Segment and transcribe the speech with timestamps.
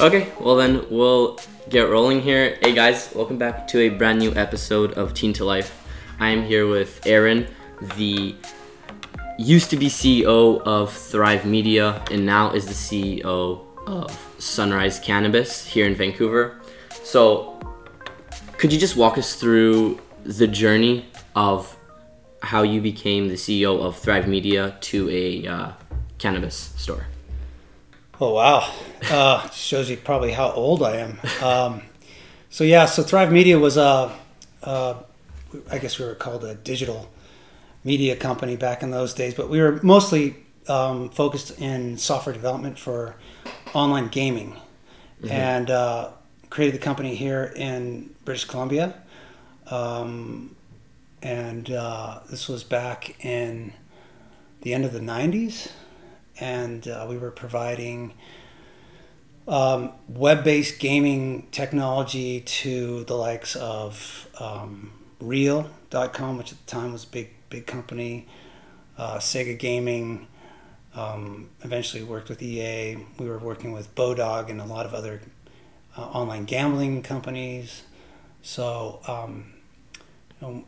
[0.00, 2.56] Okay, well then we'll get rolling here.
[2.62, 5.86] Hey guys, welcome back to a brand new episode of Teen to Life.
[6.18, 7.46] I am here with Ehren,
[7.98, 8.34] the
[9.38, 15.66] used to be CEO of Thrive Media and now is the CEO of Sunrise Cannabis
[15.66, 16.62] here in Vancouver.
[17.02, 17.60] So,
[18.56, 21.76] could you just walk us through the journey of
[22.42, 25.72] how you became the CEO of Thrive Media to a uh,
[26.16, 27.06] cannabis store?
[28.22, 28.70] Oh wow,
[29.10, 31.18] uh, shows you probably how old I am.
[31.42, 31.82] Um,
[32.50, 34.14] so yeah, so Thrive Media was a,
[34.62, 34.94] uh,
[35.70, 37.10] I guess we were called a digital
[37.82, 40.36] media company back in those days, but we were mostly
[40.68, 43.14] um, focused in software development for
[43.72, 44.52] online gaming,
[45.22, 45.30] mm-hmm.
[45.30, 46.10] and uh,
[46.50, 49.00] created the company here in British Columbia.
[49.68, 50.56] Um,
[51.22, 53.72] and uh, this was back in
[54.60, 55.70] the end of the 90s
[56.40, 58.14] and uh, we were providing
[59.46, 67.04] um, web-based gaming technology to the likes of um, Real.com, which at the time was
[67.04, 68.26] a big big company,
[68.96, 70.26] uh, Sega Gaming.
[70.94, 72.96] Um, eventually worked with EA.
[73.16, 75.20] We were working with Bodog and a lot of other
[75.96, 77.84] uh, online gambling companies.
[78.42, 79.52] So um,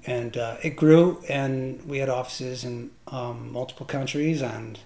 [0.07, 4.79] and uh, it grew, and we had offices in um, multiple countries, and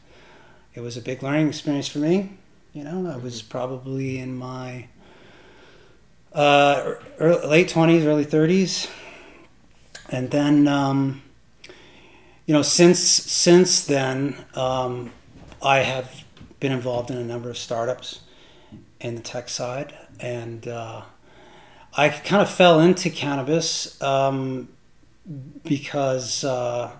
[0.77, 2.35] it was a big learning experience for me.
[2.75, 4.89] You know, I was probably in my
[6.35, 8.87] uh, early, late twenties, early thirties,
[10.11, 11.23] and then um,
[12.45, 15.13] you know since since then um,
[15.63, 16.25] I have
[16.61, 18.21] been involved in a number of startups
[19.01, 21.03] in the tech side, and uh,
[21.97, 24.69] I kind of fell into cannabis um,
[25.65, 26.45] because.
[26.45, 26.93] Uh,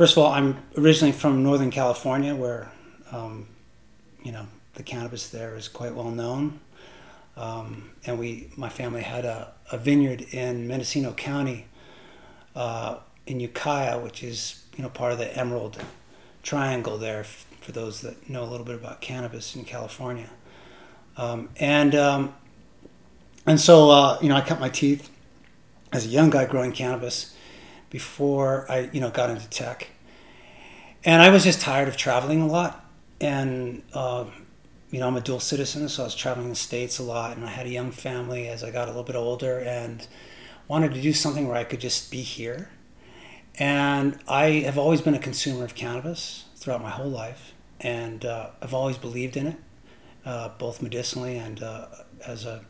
[0.00, 2.72] first of all, I'm originally from Northern California, where
[3.12, 3.46] um,
[4.22, 6.58] you know the cannabis there is quite well known.
[7.36, 11.66] Um, and we, my family had a, a vineyard in Mendocino County,
[12.56, 12.96] uh,
[13.26, 15.76] in Ukiah, which is you know part of the Emerald
[16.42, 17.22] Triangle there.
[17.24, 20.30] For those that know a little bit about cannabis in California,
[21.18, 22.34] um, and um,
[23.44, 25.10] and so uh, you know I cut my teeth
[25.92, 27.36] as a young guy growing cannabis
[27.90, 29.88] before I you know got into tech,
[31.04, 32.84] and I was just tired of traveling a lot,
[33.20, 34.24] and uh,
[34.90, 37.44] you know I'm a dual citizen, so I was traveling the states a lot, and
[37.44, 40.06] I had a young family as I got a little bit older, and
[40.68, 42.70] wanted to do something where I could just be here,
[43.58, 48.50] and I have always been a consumer of cannabis throughout my whole life, and uh,
[48.62, 49.56] I've always believed in it,
[50.24, 51.86] uh, both medicinally and uh,
[52.26, 52.64] as a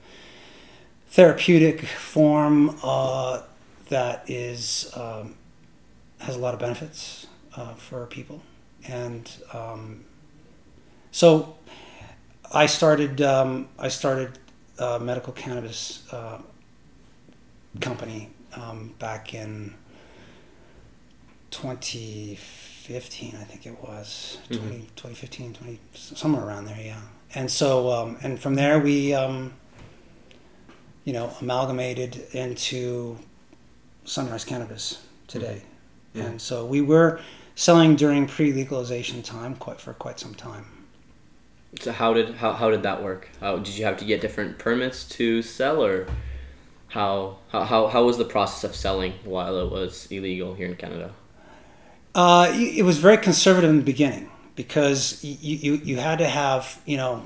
[1.09, 3.43] therapeutic form uh,
[3.91, 5.37] that is um,
[6.19, 8.43] has a lot of benefits uh, for people,
[8.89, 10.05] and um,
[11.13, 11.57] so
[12.53, 14.39] I started um, I started
[14.79, 16.39] a medical cannabis uh,
[17.81, 19.75] company um, back in
[21.51, 24.69] 2015, I think it was mm-hmm.
[24.69, 27.01] 20, 2015, 20, somewhere around there, yeah.
[27.35, 29.53] And so um, and from there we um,
[31.05, 33.19] you know amalgamated into
[34.05, 35.63] Sunrise Cannabis today.
[36.15, 36.27] Mm-hmm.
[36.27, 37.21] And so we were
[37.55, 40.67] selling during pre-legalization time quite for quite some time.
[41.81, 43.29] So how did how, how did that work?
[43.41, 46.07] How did you have to get different permits to sell or
[46.89, 51.13] how how, how, was the process of selling while it was illegal here in Canada?
[52.13, 56.83] Uh, it was very conservative in the beginning because you, you, you had to have,
[56.85, 57.23] you know,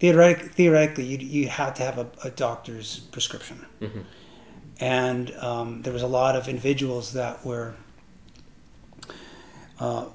[0.00, 3.64] theoretic, theoretically, you, you had to have a, a doctor's prescription.
[3.80, 4.00] Mm-hmm
[4.80, 7.74] and um, there was a lot of individuals that were,
[9.80, 10.06] uh,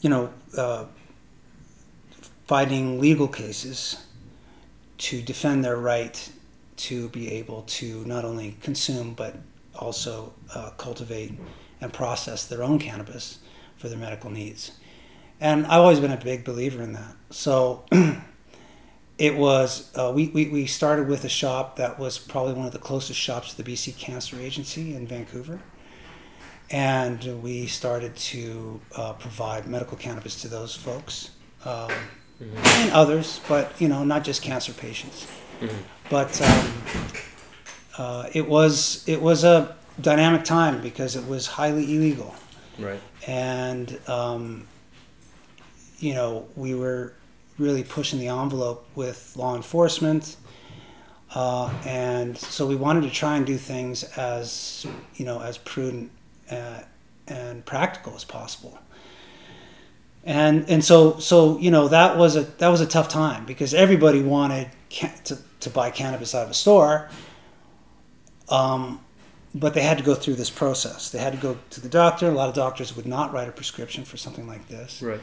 [0.00, 0.84] you know, uh,
[2.46, 4.04] fighting legal cases
[4.98, 6.30] to defend their right
[6.76, 9.36] to be able to not only consume but
[9.74, 11.32] also uh, cultivate
[11.80, 13.38] and process their own cannabis
[13.76, 14.72] for their medical needs.
[15.40, 17.14] And I've always been a big believer in that.
[17.30, 17.84] So
[19.18, 22.72] it was uh, we, we, we started with a shop that was probably one of
[22.72, 25.60] the closest shops to the BC Cancer Agency in Vancouver.
[26.70, 31.30] And we started to uh, provide medical cannabis to those folks
[31.64, 31.90] um,
[32.40, 32.56] mm-hmm.
[32.56, 35.26] and others, but you know, not just cancer patients.
[35.60, 35.76] Mm-hmm.
[36.10, 37.16] But um,
[37.98, 42.34] uh, it was it was a dynamic time because it was highly illegal.
[42.78, 43.00] Right.
[43.26, 44.68] And um,
[45.98, 47.14] you know, we were
[47.58, 50.36] really pushing the envelope with law enforcement.
[51.34, 56.10] Uh, and so we wanted to try and do things as you know as prudent
[56.50, 56.80] uh,
[57.26, 58.78] and practical as possible.
[60.24, 63.74] and and so so you know that was a that was a tough time because
[63.74, 64.70] everybody wanted
[65.24, 67.08] to to buy cannabis out of a store.
[68.48, 69.00] Um,
[69.54, 71.10] but they had to go through this process.
[71.10, 72.28] They had to go to the doctor.
[72.28, 75.02] A lot of doctors would not write a prescription for something like this.
[75.02, 75.20] Right.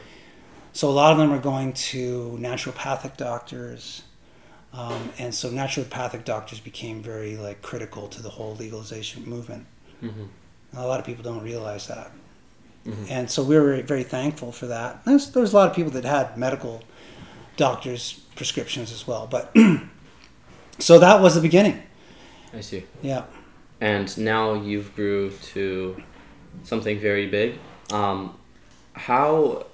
[0.76, 4.02] So a lot of them are going to naturopathic doctors,
[4.74, 9.64] um, and so naturopathic doctors became very like critical to the whole legalization movement.
[10.02, 10.24] Mm-hmm.
[10.76, 12.10] A lot of people don't realize that,
[12.86, 13.10] Mhm.
[13.10, 15.02] and so we were very, very thankful for that.
[15.06, 16.82] There's, there was a lot of people that had medical
[17.56, 19.56] doctors' prescriptions as well, but
[20.78, 21.82] so that was the beginning.
[22.52, 22.84] I see.
[23.00, 23.24] Yeah.
[23.80, 26.02] And now you've grew to
[26.64, 27.58] something very big.
[27.90, 28.36] Um,
[28.92, 29.64] how,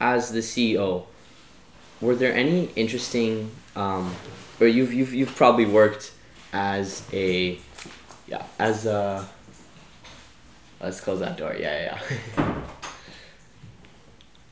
[0.00, 1.04] as the CEO,
[2.00, 4.14] were there any interesting, um,
[4.60, 6.12] or you've, you've, you've probably worked
[6.52, 7.58] as a,
[8.26, 9.28] yeah, as a,
[10.80, 11.54] let's close that door.
[11.58, 12.62] Yeah, yeah, yeah.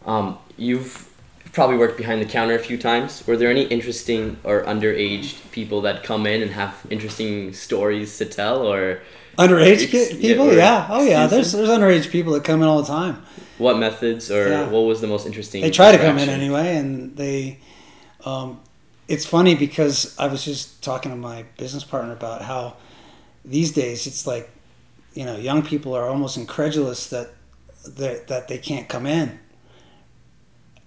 [0.06, 1.08] um, you've
[1.52, 3.26] probably worked behind the counter a few times.
[3.26, 8.26] Were there any interesting or underage people that come in and have interesting stories to
[8.26, 9.00] tell, or
[9.38, 11.26] Underage Ex- ki- yeah, people, yeah, oh yeah.
[11.26, 13.22] There's there's underage people that come in all the time.
[13.58, 14.68] What methods or Yeah.
[14.68, 15.62] what was the most interesting?
[15.62, 17.58] They try to come in anyway, and they.
[18.24, 18.60] Um,
[19.08, 22.74] it's funny because I was just talking to my business partner about how
[23.44, 24.50] these days it's like,
[25.14, 27.30] you know, young people are almost incredulous that
[27.86, 29.38] that that they can't come in,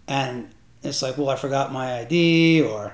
[0.08, 0.50] and
[0.84, 2.94] it's like, well, I forgot my ID, or,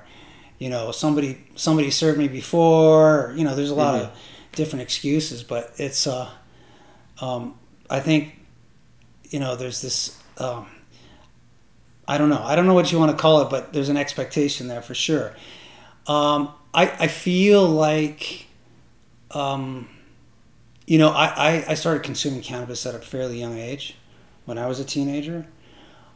[0.59, 3.33] you know, somebody somebody served me before.
[3.35, 4.11] You know, there's a lot of
[4.53, 6.07] different excuses, but it's.
[6.07, 6.29] Uh,
[7.21, 7.57] um,
[7.89, 8.33] I think,
[9.31, 10.21] you know, there's this.
[10.37, 10.67] Um,
[12.07, 12.41] I don't know.
[12.43, 14.93] I don't know what you want to call it, but there's an expectation there for
[14.93, 15.33] sure.
[16.07, 18.45] Um, I, I feel like,
[19.31, 19.89] um,
[20.85, 23.95] you know, I, I, I started consuming cannabis at a fairly young age
[24.45, 25.47] when I was a teenager.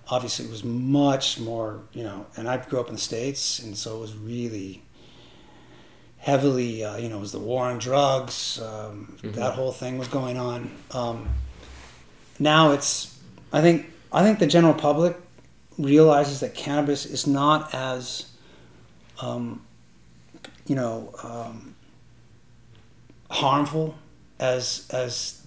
[0.09, 3.75] Obviously, it was much more, you know, and I grew up in the States, and
[3.75, 4.83] so it was really
[6.17, 8.59] heavily, uh, you know, it was the war on drugs.
[8.61, 9.33] Um, Mhm.
[9.33, 10.69] That whole thing was going on.
[12.39, 13.19] Now it's,
[13.51, 15.17] I think, I think the general public
[15.77, 18.31] realizes that cannabis is not as,
[19.21, 19.65] um,
[20.65, 21.75] you know, um,
[23.29, 23.95] harmful
[24.39, 25.45] as as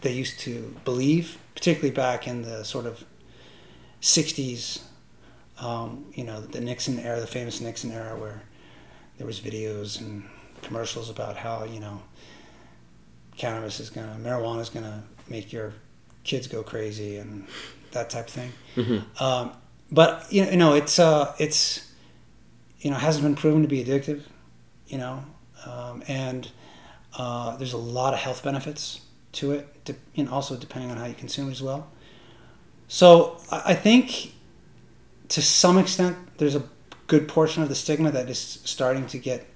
[0.00, 3.04] they used to believe, particularly back in the sort of
[4.00, 4.82] '60s.
[5.58, 8.42] Um, you know, the Nixon era, the famous Nixon era, where
[9.18, 10.24] there was videos and
[10.62, 12.02] commercials about how you know
[13.36, 15.72] cannabis is gonna, marijuana is gonna make your
[16.24, 17.46] kids go crazy and
[17.92, 18.52] that type of thing.
[18.76, 19.20] Mhm.
[19.20, 19.52] Um,
[19.92, 21.90] but you know, you know, it's uh, it's
[22.80, 24.22] you know hasn't been proven to be addictive,
[24.88, 25.24] you know,
[25.66, 26.50] um, and
[27.16, 29.00] uh, there's a lot of health benefits
[29.32, 31.88] to it, de- and also depending on how you consume it as well.
[32.88, 34.32] So I I think
[35.28, 36.62] to some extent there's a
[37.06, 39.46] good portion of the stigma that is starting to get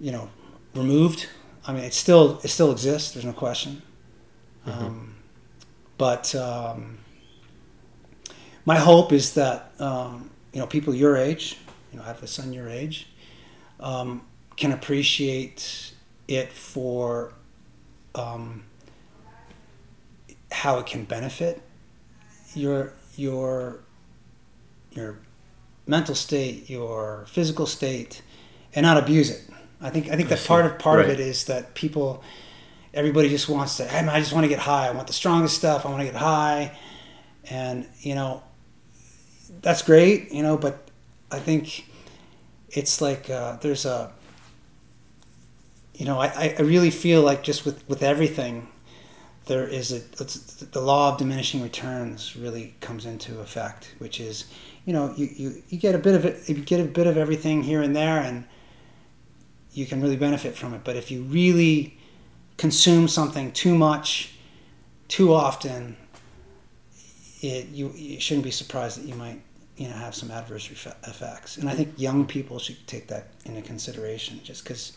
[0.00, 0.28] you know
[0.74, 1.28] removed.
[1.66, 3.12] I mean, it still it still exists.
[3.12, 3.82] There's no question.
[4.66, 5.16] Um,
[5.98, 6.98] but um,
[8.64, 11.58] my hope is that um, you know people your age,
[11.90, 13.08] you know, I have a son your age,
[13.80, 14.22] um,
[14.56, 15.92] can appreciate
[16.28, 17.32] it for
[18.14, 18.64] um,
[20.50, 21.62] how it can benefit
[22.54, 23.80] your your
[24.92, 25.18] your
[25.86, 28.22] mental state, your physical state,
[28.74, 29.42] and not abuse it.
[29.80, 32.22] I think I think I that part of part of it is that people,
[32.94, 33.94] everybody just wants to.
[33.94, 34.88] I just want to get high.
[34.88, 35.86] I want the strongest stuff.
[35.86, 36.76] I want to get high,
[37.48, 38.42] and you know,
[39.60, 40.32] that's great.
[40.32, 40.90] You know, but
[41.30, 41.86] I think
[42.70, 44.12] it's like uh, there's a.
[45.94, 48.66] You know, I, I really feel like just with, with everything,
[49.44, 50.00] there is a
[50.64, 54.46] the law of diminishing returns really comes into effect, which is,
[54.86, 57.18] you know, you, you, you get a bit of it, you get a bit of
[57.18, 58.44] everything here and there, and
[59.72, 60.80] you can really benefit from it.
[60.82, 61.98] But if you really
[62.56, 64.34] consume something too much,
[65.08, 65.96] too often,
[67.40, 69.40] it you, you shouldn't be surprised that you might
[69.76, 71.56] you know have some adverse effects.
[71.56, 74.96] And I think young people should take that into consideration, just because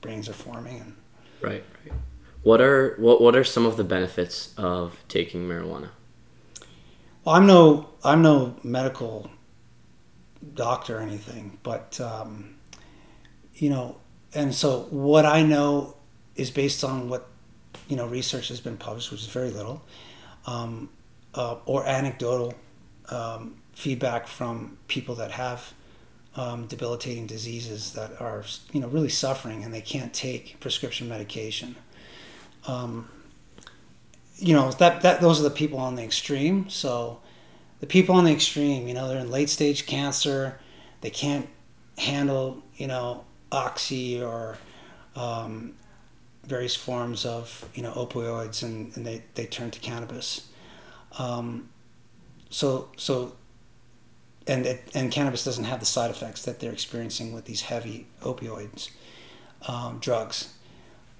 [0.00, 0.96] brains are forming and
[1.40, 1.94] Right, right.
[2.42, 5.90] What are what what are some of the benefits of taking marijuana?
[7.24, 9.30] Well, I'm no I'm no medical
[10.54, 12.56] doctor or anything, but um,
[13.54, 13.96] you know,
[14.34, 15.97] and so what I know
[16.38, 17.28] is based on what
[17.88, 19.82] you know research has been published, which is very little,
[20.46, 20.88] um,
[21.34, 22.54] uh, or anecdotal
[23.10, 25.74] um, feedback from people that have
[26.36, 31.76] um, debilitating diseases that are you know really suffering and they can't take prescription medication.
[32.66, 33.08] Um,
[34.36, 36.70] you know that that those are the people on the extreme.
[36.70, 37.20] So
[37.80, 40.58] the people on the extreme, you know, they're in late stage cancer,
[41.00, 41.48] they can't
[41.96, 44.56] handle, you know, oxy or
[45.16, 45.74] um,
[46.48, 50.48] various forms of you know opioids, and, and they, they turn to cannabis.
[51.18, 51.68] Um,
[52.50, 53.36] so so
[54.46, 58.06] and it, and cannabis doesn't have the side effects that they're experiencing with these heavy
[58.22, 58.90] opioids
[59.66, 60.54] um, drugs.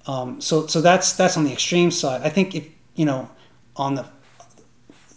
[0.07, 2.21] Um, so so that's that's on the extreme side.
[2.23, 3.29] I think if you know
[3.75, 4.05] on the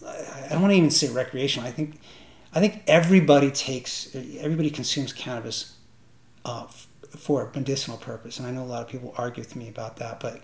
[0.04, 1.66] I don't want to even say recreational.
[1.68, 1.98] I think
[2.54, 5.76] I think everybody takes everybody consumes cannabis
[6.44, 6.66] uh,
[7.16, 9.96] for a medicinal purpose, and I know a lot of people argue with me about
[9.96, 10.20] that.
[10.20, 10.40] But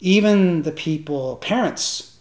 [0.00, 2.18] even the people, parents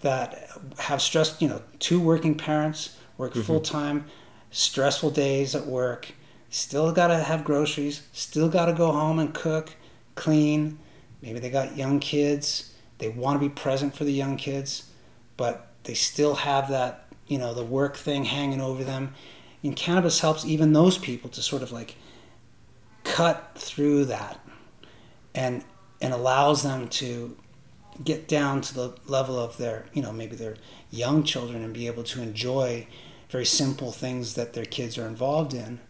[0.00, 3.42] that have stress, you know, two working parents work mm-hmm.
[3.42, 4.04] full time,
[4.50, 6.12] stressful days at work,
[6.50, 9.74] still got to have groceries, still got to go home and cook,
[10.14, 10.78] clean.
[11.20, 12.74] Maybe they got young kids.
[12.98, 14.90] They want to be present for the young kids,
[15.36, 19.14] but they still have that, you know, the work thing hanging over them.
[19.62, 21.96] And cannabis helps even those people to sort of like
[23.18, 24.38] cut through that
[25.34, 25.64] and
[26.00, 27.36] and allows them to
[28.04, 30.54] get down to the level of their, you know, maybe their
[30.92, 32.86] young children and be able to enjoy
[33.28, 35.80] very simple things that their kids are involved in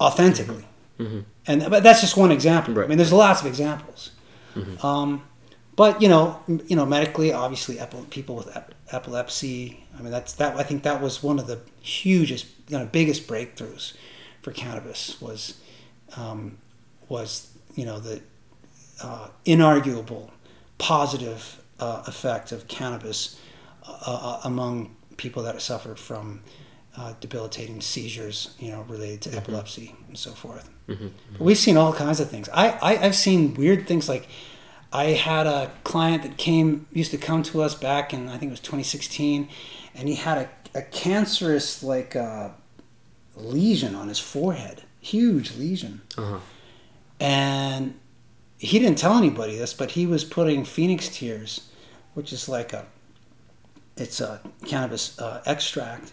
[0.00, 0.66] authentically.
[0.98, 1.04] Mm-hmm.
[1.04, 1.20] mm-hmm.
[1.46, 2.74] And but that's just one example.
[2.74, 2.84] Right.
[2.84, 4.10] I mean, there's lots of examples.
[4.56, 4.84] Mm-hmm.
[4.84, 5.22] Um,
[5.76, 7.78] but you know, you know, medically, obviously,
[8.10, 8.48] people with
[8.90, 9.84] epilepsy.
[9.96, 10.56] I mean, that's that.
[10.56, 13.94] I think that was one of the hugest, you know, biggest breakthroughs
[14.42, 15.60] for cannabis was
[16.16, 16.58] um,
[17.12, 17.30] was
[17.74, 18.20] you know the
[19.02, 20.30] uh, inarguable
[20.78, 23.38] positive uh, effect of cannabis
[23.86, 26.40] uh, uh among people that suffer from
[26.96, 29.38] uh, debilitating seizures, you know, related to mm-hmm.
[29.38, 30.68] epilepsy and so forth.
[30.88, 31.08] Mm-hmm.
[31.32, 32.48] But we've seen all kinds of things.
[32.52, 34.28] I, I have seen weird things like
[34.92, 38.50] I had a client that came used to come to us back in I think
[38.50, 39.48] it was 2016,
[39.94, 42.50] and he had a, a cancerous like uh,
[43.36, 46.40] lesion on his forehead, huge lesion, uh-huh.
[47.22, 47.94] And
[48.58, 51.68] he didn't tell anybody this, but he was putting phoenix tears,
[52.14, 52.86] which is like a
[53.96, 56.12] it's a cannabis uh, extract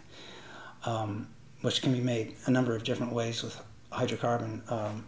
[0.85, 1.27] um,
[1.61, 3.59] which can be made a number of different ways with
[3.91, 5.05] hydrocarbon um,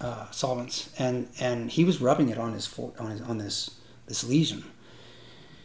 [0.00, 3.70] uh, solvents, and and he was rubbing it on his on his on this
[4.06, 4.64] this lesion.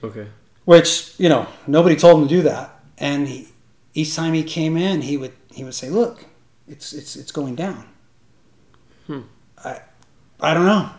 [0.04, 0.28] Okay.
[0.66, 3.50] Which you know nobody told him to do that, and he,
[3.94, 6.26] each time he came in, he would he would say, "Look,
[6.68, 7.86] it's it's it's going down."
[9.64, 9.82] I
[10.40, 10.90] I don't know.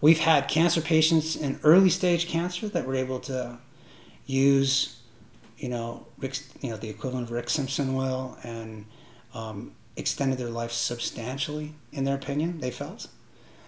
[0.00, 3.58] We've had cancer patients in early stage cancer that were able to
[4.26, 4.94] use
[5.56, 8.86] you know, Rick, you know, the equivalent of Rick Simpson oil and
[9.32, 13.06] um, extended their life substantially, in their opinion, they felt,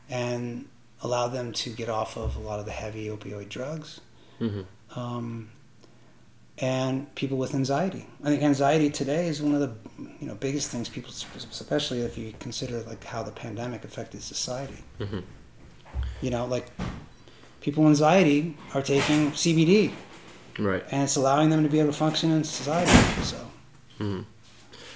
[0.09, 0.67] and
[1.03, 4.01] allowed them to get off of a lot of the heavy opioid drugs.
[4.41, 4.99] Mm-hmm.
[4.99, 5.51] Um,
[6.59, 8.07] and people with anxiety.
[8.25, 9.73] I think anxiety today is one of the
[10.21, 14.83] you know biggest things people, especially if you consider like how the pandemic affected society.
[14.99, 15.21] Mm-hmm.
[16.23, 16.67] You know, like
[17.61, 19.93] people with anxiety are taking CBD
[20.59, 20.85] Right.
[20.91, 22.91] And it's allowing them to be able to function in society.
[23.23, 23.37] So.
[23.99, 24.23] Mm-hmm.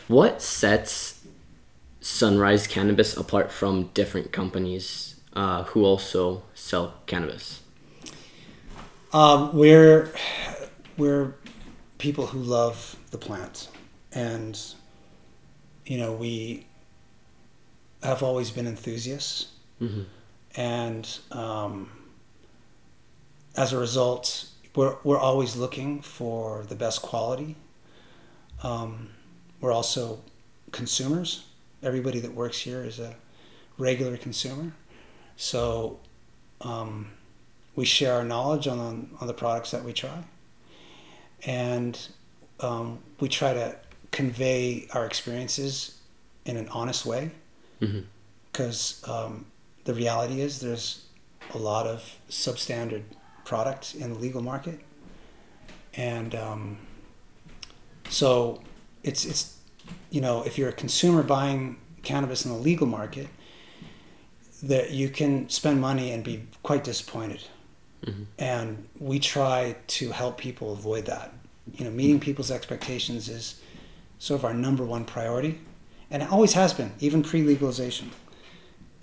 [0.08, 1.24] What sets
[2.00, 7.62] Sunrise Cannabis apart from different companies uh, who also sell cannabis?
[9.12, 10.12] Um, we're
[10.96, 11.34] we're
[12.00, 13.68] people who love the plant,
[14.12, 14.58] and
[15.86, 16.66] you know we
[18.02, 20.02] have always been enthusiasts, mm-hmm.
[20.56, 21.90] and um,
[23.56, 27.56] as a result, we're, we're always looking for the best quality.
[28.62, 29.10] Um,
[29.60, 30.20] we're also
[30.72, 31.44] consumers.
[31.82, 33.14] Everybody that works here is a
[33.78, 34.72] regular consumer.
[35.36, 36.00] So
[36.60, 37.12] um,
[37.74, 40.24] we share our knowledge on, on, on, the products that we try.
[41.44, 41.98] And
[42.60, 43.76] um, we try to
[44.10, 45.98] convey our experiences
[46.44, 47.30] in an honest way.
[47.78, 49.10] Because mm-hmm.
[49.10, 49.46] Um,
[49.84, 51.06] the reality is there's
[51.54, 53.02] a lot of substandard
[53.44, 54.78] product in the legal market,
[55.94, 56.78] and um,
[58.08, 58.62] so
[59.02, 59.56] it's it's
[60.10, 63.28] you know if you're a consumer buying cannabis in the legal market,
[64.62, 67.42] that you can spend money and be quite disappointed.
[68.04, 68.22] Mm-hmm.
[68.38, 71.32] And we try to help people avoid that.
[71.74, 73.60] You know, meeting people's expectations is
[74.18, 75.60] sort of our number one priority,
[76.10, 78.10] and it always has been, even pre-legalization.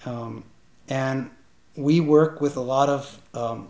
[0.05, 0.43] Um,
[0.89, 1.29] and
[1.75, 3.69] we work with a lot of um,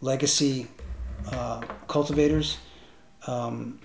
[0.00, 0.68] legacy
[1.32, 2.58] uh, cultivators
[3.26, 3.80] um,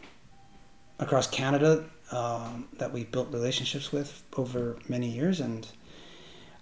[1.00, 5.67] across Canada um, that we've built relationships with over many years, and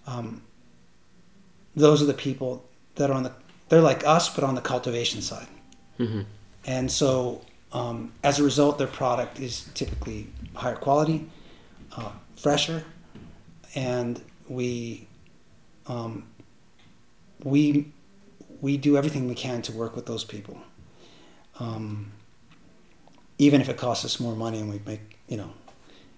[0.08, 0.42] um,
[1.76, 2.66] those are the people
[2.96, 3.34] that are on the
[3.70, 5.48] they're like us, but on the cultivation side.
[6.00, 6.26] Mhm.
[6.66, 11.30] And so, um, as a result, their product is typically higher quality,
[11.96, 12.84] uh, fresher,
[13.76, 15.08] and we
[15.88, 16.28] um,
[17.44, 17.92] we
[18.62, 20.58] we do everything we can to work with those people.
[21.60, 22.12] Um,
[23.40, 25.52] even if it costs us more money and we make you know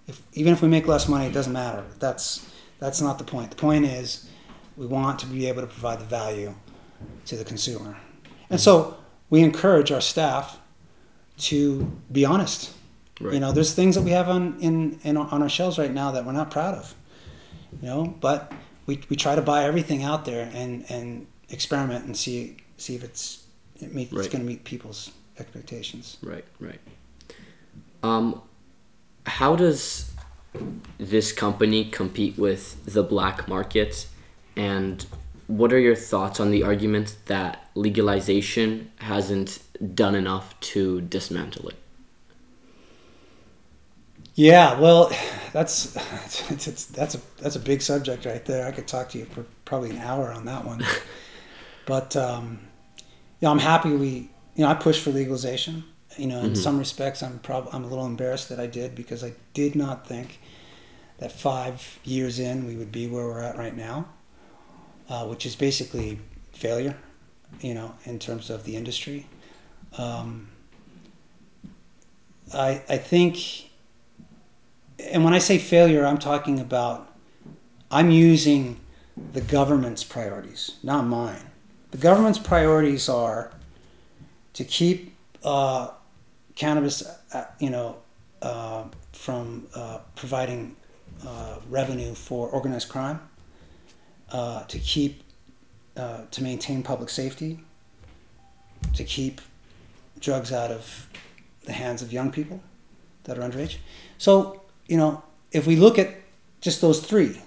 [0.06, 2.46] if even if we make less money it doesn't matter that's
[2.78, 4.26] that's not the point the point is
[4.76, 6.54] we want to be able to provide the value
[7.26, 7.96] to the consumer
[8.50, 8.96] and so
[9.30, 10.58] we encourage our staff
[11.38, 12.72] to be honest
[13.20, 13.34] Right.
[13.34, 16.10] you know there's things that we have on in, in on our shelves right now
[16.12, 16.94] that we're not proud of
[17.80, 18.52] you know but
[18.86, 23.04] we, we try to buy everything out there and and experiment and see see if
[23.04, 23.44] it's
[23.76, 24.24] it meet, Right.
[24.24, 26.80] it's going to meet people's expectations Right, right.
[28.02, 28.42] Um,
[29.26, 30.10] how does
[30.98, 34.06] this company compete with the black market,
[34.56, 35.06] and
[35.46, 39.60] what are your thoughts on the argument that legalization hasn't
[39.94, 41.76] done enough to dismantle it?
[44.34, 45.12] Yeah, well,
[45.52, 45.96] that's
[46.50, 48.66] it's, it's, that's a that's a big subject right there.
[48.66, 50.82] I could talk to you for probably an hour on that one.
[51.86, 52.60] but um,
[53.40, 55.84] you know, I'm happy we you know I pushed for legalization.
[56.18, 59.24] You know, in some respects, I'm prob- I'm a little embarrassed that I did because
[59.24, 60.40] I did not think
[61.18, 64.08] that five years in we would be where we're at right now,
[65.08, 66.18] uh, which is basically
[66.52, 66.96] failure.
[67.60, 69.26] You know, in terms of the industry.
[69.98, 70.48] Um,
[72.54, 73.70] I I think
[74.98, 77.10] and when I say failure, I'm talking about
[77.90, 78.80] I'm using
[79.32, 81.50] the government's priorities, not mine.
[81.90, 83.52] The government's priorities are
[84.54, 85.90] to keep uh,
[86.54, 87.02] cannabis,
[87.34, 87.96] uh, you know,
[88.40, 90.76] uh, from uh, providing
[91.26, 93.20] uh, revenue for organized crime,
[94.32, 95.22] uh, to keep,
[95.96, 97.60] uh, to maintain public safety,
[98.94, 99.40] to keep
[100.18, 101.08] drugs out of
[101.64, 102.60] the hands of young people
[103.24, 103.76] that are underage.
[104.18, 106.10] So you know, if we look at
[106.60, 107.40] just those three,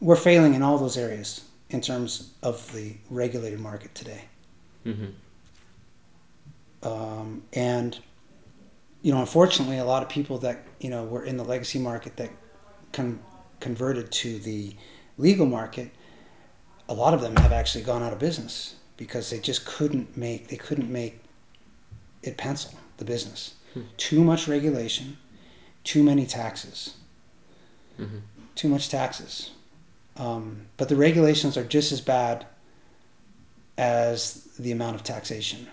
[0.00, 4.24] we're failing in all those areas in terms of the regulated market today.
[4.84, 5.06] Mm-hmm.
[6.86, 7.98] Um, and,
[9.02, 12.16] you know, unfortunately, a lot of people that, you know, were in the legacy market
[12.16, 12.30] that
[12.92, 13.20] con-
[13.60, 14.74] converted to the
[15.18, 15.90] legal market,
[16.90, 20.48] a lot of them have actually gone out of business because they just couldn't make,
[20.48, 21.20] they couldn't make
[22.22, 23.54] it pencil, the business.
[23.96, 25.16] Too much regulation,
[25.84, 26.94] too many taxes.
[27.98, 28.22] Mhm.
[28.56, 29.52] Too much taxes.
[30.16, 32.44] Um, but the regulations are just as bad
[33.78, 35.68] as the amount of taxation.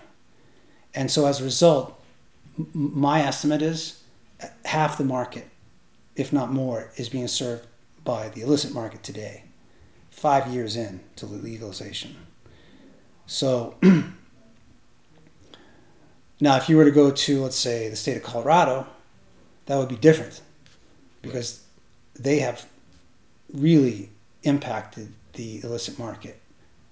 [0.94, 2.00] And so as a result,
[2.56, 4.00] m- my estimate is
[4.64, 5.48] half the market,
[6.14, 7.66] if not more, is being served
[8.04, 9.42] by the illicit market today,
[10.18, 12.16] five years in to legalization.
[13.26, 13.76] So
[16.40, 18.86] now, if you were to go to, let's say, the state of Colorado,
[19.66, 20.40] that would be different
[21.22, 21.64] because
[22.18, 22.66] they have
[23.52, 24.10] really
[24.42, 26.40] impacted the illicit market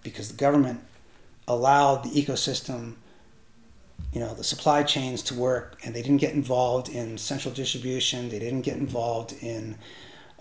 [0.02, 0.80] because the government
[1.48, 2.94] allowed the ecosystem
[4.12, 8.28] you know the supply chains to work and they didn't get involved in central distribution
[8.28, 9.76] they didn't get involved in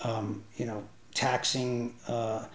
[0.02, 2.46] um, you know taxing uh,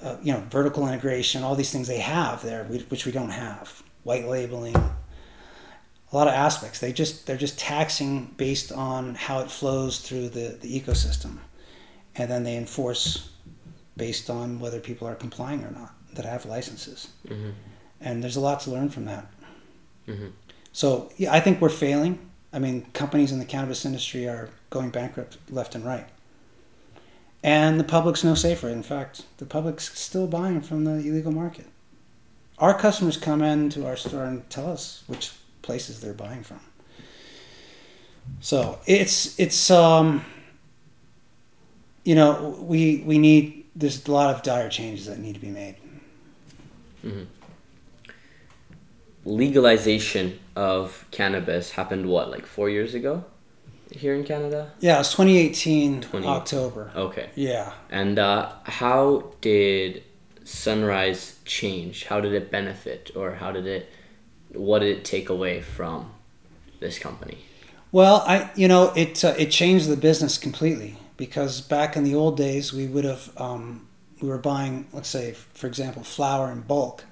[0.00, 3.82] uh, you know vertical integration all these things they have there which we don't have
[4.04, 9.50] white labeling a lot of aspects they just they're just taxing based on how it
[9.50, 11.38] flows through the, the ecosystem
[12.16, 13.30] and then they enforce
[13.96, 17.50] based on whether people are complying or not that have licenses Mm-hmm.
[18.00, 19.26] and there's a lot to learn from that
[20.08, 20.28] Mm-hmm.
[20.72, 22.18] so yeah, I think we're failing.
[22.52, 26.06] I mean, companies in the cannabis industry are going bankrupt left and right,
[27.42, 28.68] and the public's no safer.
[28.68, 31.66] In fact, the public's still buying from the illegal market.
[32.58, 36.60] Our customers come into our store and tell us which places they're buying from.
[38.40, 40.24] So it's it's um,
[42.04, 45.50] you know we we need there's a lot of dire changes that need to be
[45.50, 45.76] made.
[47.04, 47.24] Mm-hmm.
[49.24, 53.24] Legalization of cannabis happened what, like four years ago,
[53.96, 54.72] here in Canada?
[54.80, 56.26] Yeah, it's 2018 20.
[56.26, 56.92] October.
[56.94, 57.30] Okay.
[57.34, 57.72] Yeah.
[57.90, 60.02] And uh, how did
[60.44, 62.04] Sunrise change?
[62.04, 63.90] How did it benefit, or how did it?
[64.52, 66.12] What did it take away from
[66.80, 67.38] this company?
[67.92, 72.14] Well, I you know it uh, it changed the business completely because back in the
[72.14, 73.86] old days we would have um,
[74.20, 77.04] we were buying let's say for example flour in bulk,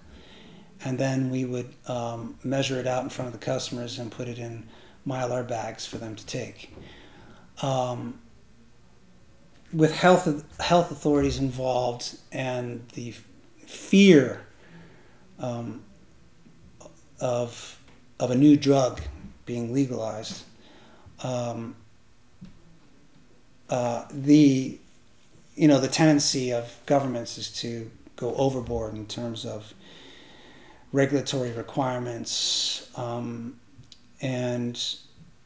[0.84, 4.26] and then we would um, measure it out in front of the customers and put
[4.26, 4.68] it in
[5.06, 6.74] mylar bags for them to take.
[7.62, 8.20] Um,
[9.72, 13.14] with health health authorities involved and the
[13.66, 14.46] fear
[15.38, 15.82] um,
[17.20, 17.78] of
[18.18, 19.00] of a new drug
[19.46, 20.44] being legalized,
[21.22, 21.76] um,
[23.68, 24.78] uh, the
[25.54, 29.72] you know the tendency of governments is to go overboard in terms of
[30.92, 33.58] regulatory requirements um,
[34.20, 34.96] and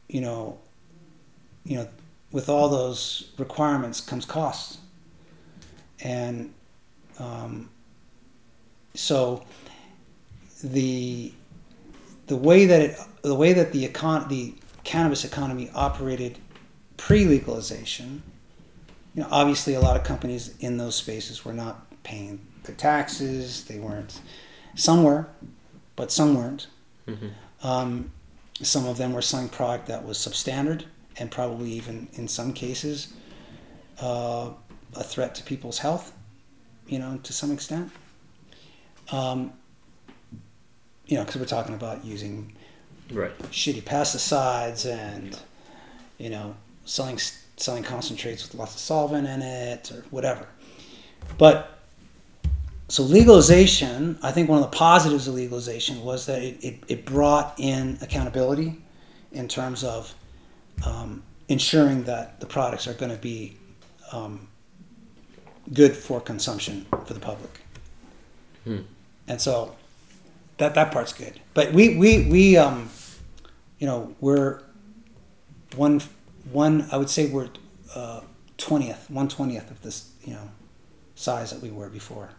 [0.07, 0.57] you know
[1.63, 1.87] you know
[2.31, 4.79] with all those requirements comes costs
[6.03, 6.53] and
[7.19, 7.69] um,
[8.93, 9.43] so
[10.63, 11.31] the
[12.27, 16.37] the way that it the way that the econ the cannabis economy operated
[16.97, 18.21] pre-legalization
[19.13, 23.65] you know obviously a lot of companies in those spaces were not paying their taxes.
[23.65, 24.21] They weren't
[24.75, 25.27] some were
[25.95, 26.67] but some weren't.
[27.07, 27.31] Mhm.
[27.63, 28.11] um,
[28.61, 30.83] some of them were selling product that was substandard
[31.17, 33.13] and probably even in some cases
[34.01, 34.49] uh,
[34.95, 36.13] a threat to people's health
[36.87, 37.91] you know to some extent
[39.11, 39.51] um,
[41.07, 42.51] you know because we're talking about using
[43.11, 43.37] Right.
[43.51, 45.39] shitty pesticides and
[46.17, 47.19] you know selling
[47.57, 50.47] selling concentrates with lots of solvent in it or whatever
[51.37, 51.74] but
[52.87, 57.05] so legalization i think one of the positives of legalization was that it, it, it
[57.05, 58.77] brought in accountability
[59.31, 60.13] in terms of
[60.85, 63.57] um, ensuring that the products are going to be
[64.11, 64.47] um,
[65.73, 67.61] good for consumption for the public
[68.63, 68.79] Hmm.
[69.27, 69.75] and so
[70.57, 71.39] that that part's good.
[71.53, 72.89] But we we we um,
[73.77, 74.61] you know, we're
[75.75, 76.01] one
[76.51, 76.87] one.
[76.91, 77.49] I would say we're
[77.93, 78.21] uh,
[78.57, 80.49] twentieth, one twentieth of this you know
[81.15, 82.29] size that we were before.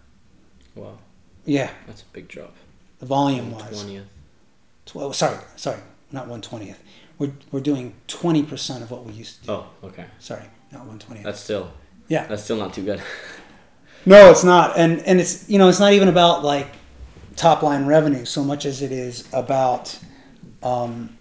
[0.77, 0.99] Wow.
[1.45, 2.55] Yeah, That's a big drop.
[3.01, 3.53] the volume.
[3.55, 4.05] Twentieth.
[4.85, 5.79] Tw- sorry, sorry,
[6.13, 6.81] not one twentieth.
[7.19, 9.53] We're we're doing twenty percent of what we used to do.
[9.53, 10.05] Oh, okay.
[10.19, 11.25] Sorry, not one twentieth.
[11.25, 11.71] That's still.
[12.09, 12.27] Yeah.
[12.27, 13.01] That's still not too good.
[14.09, 16.69] No, it's not, and and it's you know it's not even about like
[17.35, 19.99] top line revenue so much as it is about
[20.63, 21.19] um,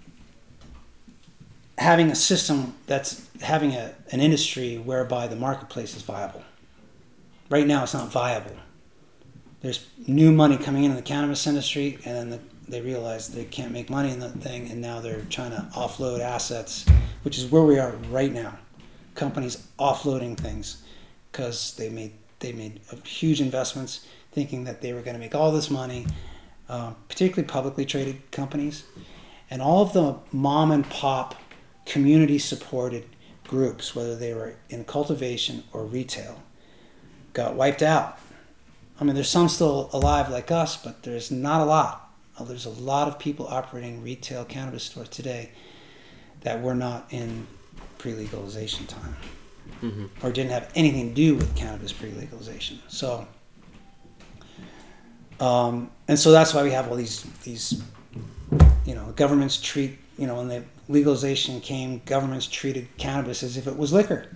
[1.80, 6.44] having a system that's having a, an industry whereby the marketplace is viable.
[7.50, 8.56] Right now, it's not viable.
[9.65, 13.71] There's new money coming into the cannabis industry, and then the, they realize they can't
[13.71, 16.86] make money in the thing, and now they're trying to offload assets,
[17.23, 18.60] which is where we are right now.
[19.15, 20.84] Companies offloading things
[21.32, 25.51] because they made they made huge investments, thinking that they were going to make all
[25.51, 26.06] this money,
[26.69, 28.84] uh, particularly publicly traded companies,
[29.49, 31.34] and all of the mom and pop
[31.88, 33.06] community supported
[33.47, 36.43] groups, whether they were in cultivation or retail,
[37.34, 38.19] got wiped out.
[38.99, 42.05] I mean, there's some still alive like us, but there's not a lot.
[42.38, 45.51] Uh, There's a lot of people operating retail cannabis stores today
[46.41, 47.47] that were not in
[47.97, 49.15] pre-legalization time
[49.79, 52.79] hmm or didn't have anything to do with cannabis pre-legalization.
[52.88, 53.27] So,
[55.39, 57.84] um, and so that's why we have all these these,
[58.86, 63.67] you know, governments treat you know when the legalization came, governments treated cannabis as if
[63.67, 64.27] it was liquor.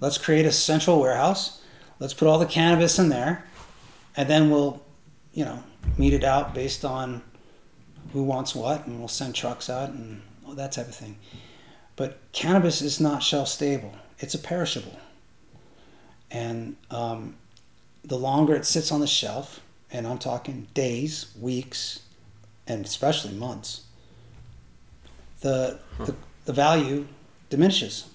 [0.00, 1.62] Let's create a central warehouse.
[1.98, 3.44] Let's put all the cannabis in there,
[4.16, 4.82] and then we'll,
[5.32, 5.62] you know,
[5.96, 7.22] mete it out based on
[8.12, 11.18] who wants what, and we'll send trucks out and all that type of thing.
[11.96, 14.98] But cannabis is not shelf stable it's a perishable.
[16.30, 17.36] And um,
[18.04, 22.00] the longer it sits on the shelf, and I'm talking days, weeks,
[22.66, 23.82] and especially months,
[25.40, 26.14] the, the,
[26.46, 27.06] the value
[27.50, 28.08] diminishes.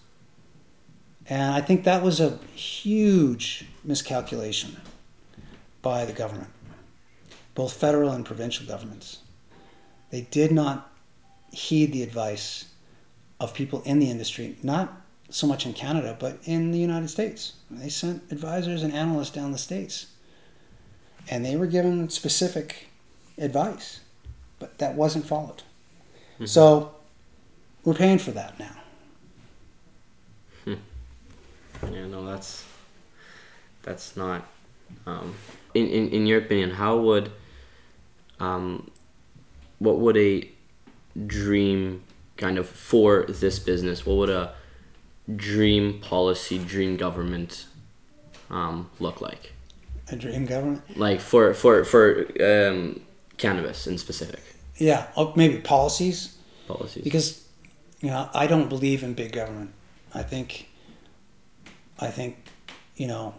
[1.27, 4.79] And I think that was a huge miscalculation
[5.81, 6.49] by the government,
[7.55, 9.19] both federal and provincial governments.
[10.09, 10.91] They did not
[11.51, 12.65] heed the advice
[13.39, 17.53] of people in the industry, not so much in Canada, but in the United States.
[17.69, 20.07] They sent advisors and analysts down the states,
[21.29, 22.89] and they were given specific
[23.37, 24.01] advice,
[24.59, 25.63] but that wasn't followed.
[26.39, 26.47] Mhm.
[26.47, 26.95] So
[27.83, 28.75] we're paying for that now.
[30.65, 32.63] Yeah, no, that's
[33.83, 34.45] that's not.
[35.05, 35.35] Um,
[35.73, 37.31] in, in in your opinion, how would
[38.39, 38.89] um,
[39.79, 40.49] what would a
[41.27, 42.03] dream
[42.37, 44.05] kind of for this business?
[44.05, 44.53] What would a
[45.35, 47.65] dream policy, dream government
[48.49, 49.53] um, look like?
[50.09, 50.97] A dream government.
[50.97, 53.01] Like for for for um,
[53.37, 54.41] cannabis in specific
[54.77, 56.35] Yeah, oh, maybe policies.
[56.67, 57.03] policies.
[57.03, 57.47] because
[58.01, 59.71] you know I don't believe in big government.
[60.13, 60.67] I think
[61.99, 62.35] I think
[62.97, 63.35] you know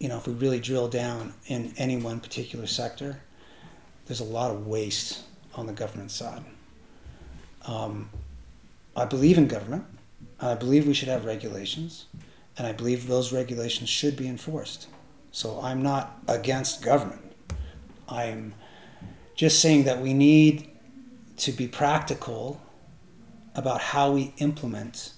[0.00, 3.20] you know if we really drill down in any one particular sector,
[4.06, 5.22] there's a lot of waste
[5.54, 6.42] on the government side.
[7.66, 8.10] Um,
[8.96, 9.84] I believe in government.
[10.40, 12.06] I believe we should have regulations,
[12.56, 14.88] and I believe those regulations should be enforced.
[15.32, 17.20] So I'm not against government.
[18.08, 18.54] I'm
[19.36, 20.70] just saying that we need
[21.36, 22.60] to be practical
[23.54, 25.12] about how we implement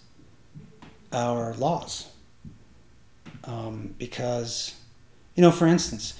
[1.12, 2.11] our laws.
[3.44, 4.74] Um, because,
[5.34, 6.14] you know, for instance,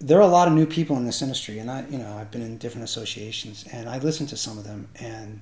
[0.00, 2.30] there are a lot of new people in this industry, and I, you know, I've
[2.30, 5.40] been in different associations, and I listen to some of them, and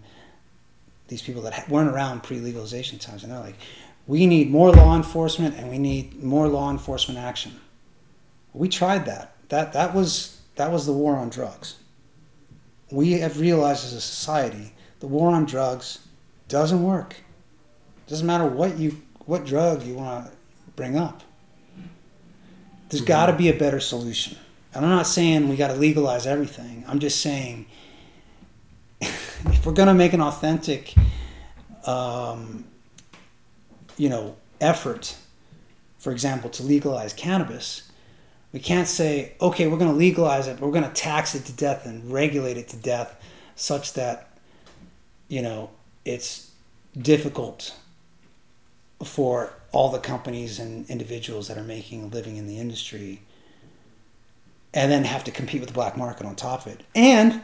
[1.09, 3.57] these people that weren't around pre-legalization times, and they're like,
[4.07, 7.59] "We need more law enforcement, and we need more law enforcement action."
[8.53, 9.33] We tried that.
[9.49, 11.77] That that was that was the war on drugs.
[12.91, 16.01] We have realized as a society the war on drugs
[16.49, 17.17] doesn't work.
[18.07, 20.33] Doesn't matter what you what drug you want to
[20.77, 21.23] bring up.
[22.89, 23.09] There's mm-hmm.
[23.09, 24.37] got to be a better solution.
[24.75, 26.85] And I'm not saying we got to legalize everything.
[26.87, 27.67] I'm just saying
[29.01, 30.95] if we're going to make an authentic,
[31.87, 32.65] um,
[33.97, 35.17] you know, effort,
[35.99, 37.91] for example, to legalize cannabis,
[38.53, 41.45] we can't say, okay, we're going to legalize it, but we're going to tax it
[41.47, 43.21] to death and regulate it to death
[43.55, 44.29] such that,
[45.29, 45.71] you know,
[46.05, 46.51] it's
[46.97, 47.75] difficult
[49.05, 53.23] for all the companies and individuals that are making a living in the industry
[54.75, 56.83] and then have to compete with the black market on top of it.
[56.95, 57.41] And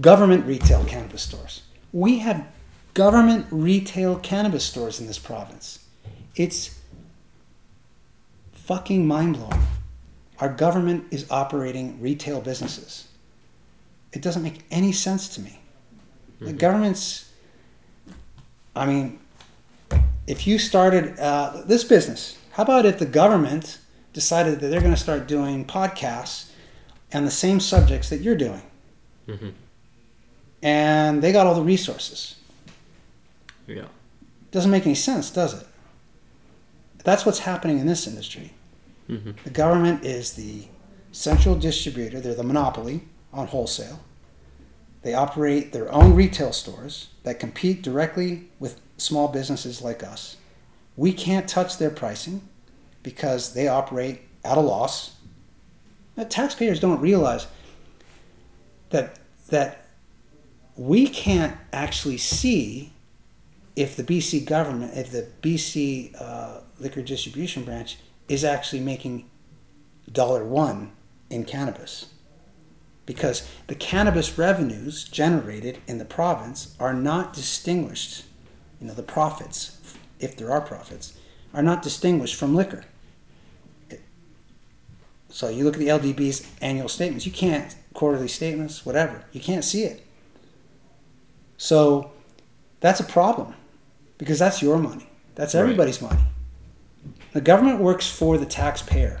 [0.00, 1.62] government retail cannabis stores.
[1.92, 2.46] We have
[2.94, 5.84] government retail cannabis stores in this province.
[6.34, 6.78] It's
[8.52, 9.62] fucking mind blowing.
[10.38, 13.08] Our government is operating retail businesses.
[14.12, 15.60] It doesn't make any sense to me.
[16.36, 16.46] Mm-hmm.
[16.46, 17.30] The government's,
[18.74, 19.18] I mean,
[20.26, 23.78] if you started uh, this business, how about if the government
[24.12, 26.50] decided that they're going to start doing podcasts
[27.12, 28.62] on the same subjects that you're doing?
[29.28, 29.50] Mm-hmm.
[30.62, 32.36] And they got all the resources.
[33.66, 33.84] Yeah.
[34.50, 35.66] Doesn't make any sense, does it?
[37.04, 38.52] That's what's happening in this industry.
[39.08, 39.32] Mm-hmm.
[39.44, 40.64] The government is the
[41.12, 44.00] central distributor, they're the monopoly on wholesale.
[45.02, 50.36] They operate their own retail stores that compete directly with small businesses like us.
[50.96, 52.48] We can't touch their pricing
[53.02, 55.16] because they operate at a loss.
[56.16, 57.46] Now, taxpayers don't realize
[58.90, 59.86] that that
[60.76, 62.92] we can't actually see
[63.76, 69.28] if the BC government, if the BC uh, liquor distribution branch is actually making
[70.10, 70.92] dollar one
[71.30, 72.06] in cannabis
[73.06, 78.24] because the cannabis revenues generated in the province are not distinguished
[78.80, 79.80] you know the profits
[80.18, 81.18] if there are profits
[81.54, 82.84] are not distinguished from liquor
[85.28, 89.64] so you look at the ldb's annual statements you can't quarterly statements whatever you can't
[89.64, 90.06] see it
[91.56, 92.10] so
[92.80, 93.54] that's a problem
[94.18, 96.12] because that's your money that's everybody's right.
[96.12, 96.24] money
[97.36, 99.20] the government works for the taxpayer,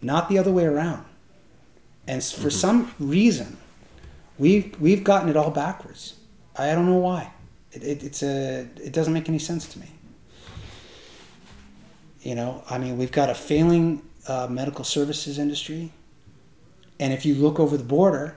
[0.00, 1.04] not the other way around.
[2.06, 2.48] And for mm-hmm.
[2.50, 3.56] some reason,
[4.38, 6.14] we've we've gotten it all backwards.
[6.54, 7.32] I don't know why.
[7.76, 9.86] It, it, it's a it doesn't make any sense to me.
[12.22, 15.92] You know, I mean, we've got a failing uh, medical services industry,
[16.98, 18.36] and if you look over the border,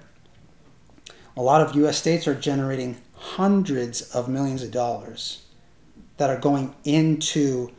[1.37, 1.97] a lot of U.S.
[1.97, 5.45] states are generating hundreds of millions of dollars
[6.17, 7.71] that are going into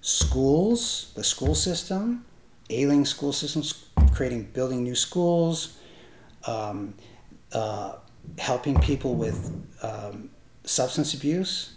[0.00, 2.24] schools, the school system,
[2.70, 5.76] ailing school systems, creating, building new schools,
[6.46, 6.94] um,
[7.52, 7.96] uh,
[8.38, 10.30] helping people with um,
[10.64, 11.74] substance abuse,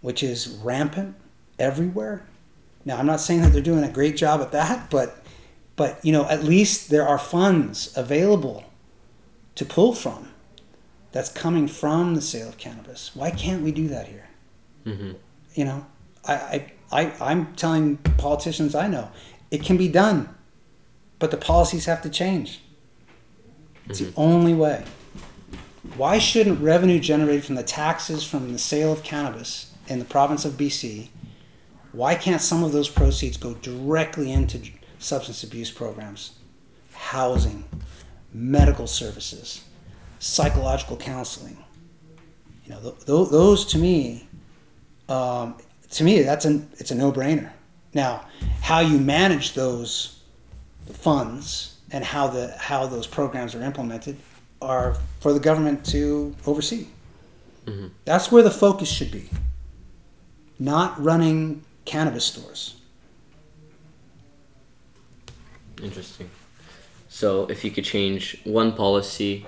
[0.00, 1.16] which is rampant
[1.58, 2.26] everywhere.
[2.84, 5.24] Now, I'm not saying that they're doing a great job at that, but
[5.76, 8.64] but you know, at least there are funds available
[9.56, 10.30] to pull from
[11.12, 13.14] that's coming from the sale of cannabis.
[13.14, 14.28] Why can't we do that here?
[14.84, 15.12] Mm-hmm.
[15.54, 15.86] You know,
[16.26, 19.10] I, I I, I'm telling politicians I know
[19.50, 20.28] it can be done,
[21.18, 22.60] but the policies have to change.
[23.88, 24.10] It's mm-hmm.
[24.10, 24.84] the only way.
[25.96, 30.44] Why shouldn't revenue generated from the taxes from the sale of cannabis in the province
[30.44, 31.08] of BC,
[31.92, 34.60] why can't some of those proceeds go directly into
[34.98, 36.38] substance abuse programs,
[36.92, 37.64] housing,
[38.32, 39.62] medical services,
[40.18, 41.62] psychological counseling?
[42.64, 44.26] You know, th- th- those to me,
[45.08, 45.56] um,
[45.90, 47.52] to me, that's an it's a no brainer.
[47.92, 48.26] Now,
[48.62, 50.18] how you manage those
[50.92, 54.16] funds and how the how those programs are implemented
[54.64, 56.86] are for the government to oversee.
[57.66, 57.88] Mm-hmm.
[58.04, 59.30] That's where the focus should be.
[60.58, 62.80] Not running cannabis stores.
[65.82, 66.30] Interesting.
[67.08, 69.46] So, if you could change one policy,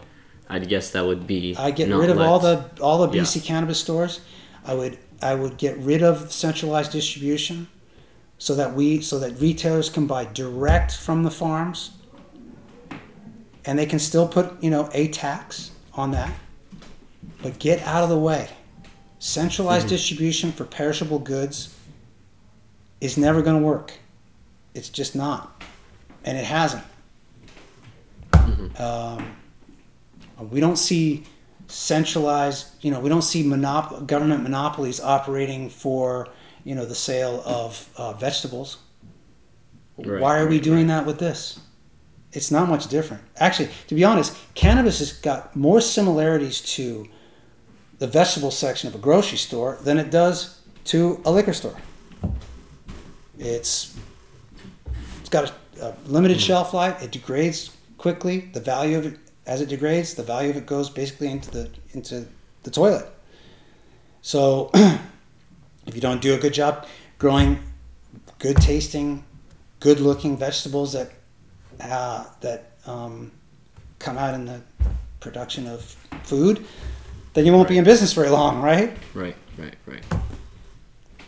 [0.48, 3.36] I'd guess that would be I get rid of let, all the all the BC
[3.36, 3.42] yeah.
[3.42, 4.20] cannabis stores.
[4.64, 7.68] I would I would get rid of centralized distribution
[8.38, 11.92] so that we so that retailers can buy direct from the farms
[13.66, 16.32] and they can still put you know a tax on that,
[17.42, 18.48] but get out of the way.
[19.18, 21.74] Centralized distribution for perishable goods
[23.00, 23.92] is never going to work.
[24.74, 25.62] It's just not,
[26.24, 26.84] and it hasn't.
[28.78, 29.36] Um,
[30.50, 31.24] we don't see
[31.66, 36.28] centralized, you know, we don't see monop- government monopolies operating for,
[36.64, 38.78] you know, the sale of uh, vegetables.
[39.98, 41.58] Right, Why are we right, doing that with this?
[42.36, 43.22] It's not much different.
[43.38, 47.08] Actually, to be honest, cannabis has got more similarities to
[47.98, 51.74] the vegetable section of a grocery store than it does to a liquor store.
[53.38, 53.96] It's
[55.20, 56.42] it's got a, a limited hmm.
[56.42, 57.02] shelf life.
[57.02, 58.50] It degrades quickly.
[58.52, 61.70] The value of it, as it degrades, the value of it goes basically into the
[61.94, 62.26] into
[62.64, 63.06] the toilet.
[64.20, 67.60] So, if you don't do a good job growing
[68.38, 69.24] good tasting,
[69.80, 71.12] good looking vegetables that
[71.80, 73.32] uh, that um,
[73.98, 74.60] come out in the
[75.20, 75.82] production of
[76.24, 76.64] food,
[77.34, 78.96] then you won't be in business very long, right?
[79.14, 80.02] Right, right, right.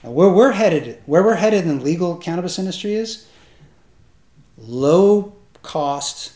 [0.03, 3.27] And where we're headed, where we're headed in the legal cannabis industry is
[4.57, 6.33] low cost,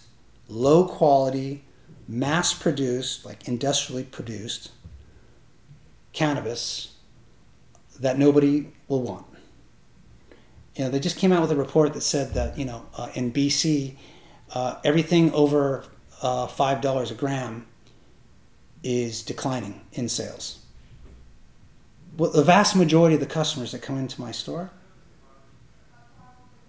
[0.48, 1.64] low quality,
[2.08, 4.70] mass produced, like industrially produced
[6.12, 6.96] cannabis
[8.00, 9.26] that nobody will want.
[10.74, 13.08] You know, they just came out with a report that said that you know uh,
[13.14, 13.96] in BC,
[14.54, 15.84] uh, everything over
[16.22, 17.66] uh, five dollars a gram
[18.82, 20.62] is declining in sales
[22.16, 24.70] well, the vast majority of the customers that come into my store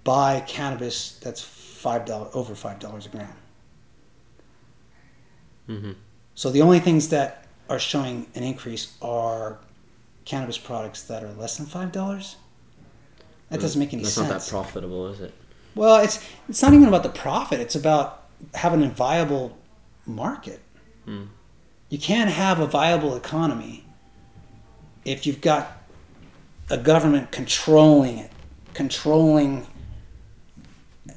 [0.03, 3.33] buy cannabis that's five dollars over five dollars a gram.
[5.69, 5.91] Mm-hmm.
[6.35, 9.59] So the only things that are showing an increase are
[10.25, 12.37] cannabis products that are less than five dollars.
[13.53, 14.29] That doesn't make any That's sense.
[14.29, 15.33] not that profitable, is it?
[15.75, 17.59] well, it's it's not even about the profit.
[17.59, 18.23] It's about
[18.55, 19.57] having a viable
[20.05, 20.59] market.
[21.05, 21.25] Hmm.
[21.89, 23.85] You can't have a viable economy
[25.05, 25.83] if you've got
[26.69, 28.31] a government controlling it,
[28.73, 29.67] controlling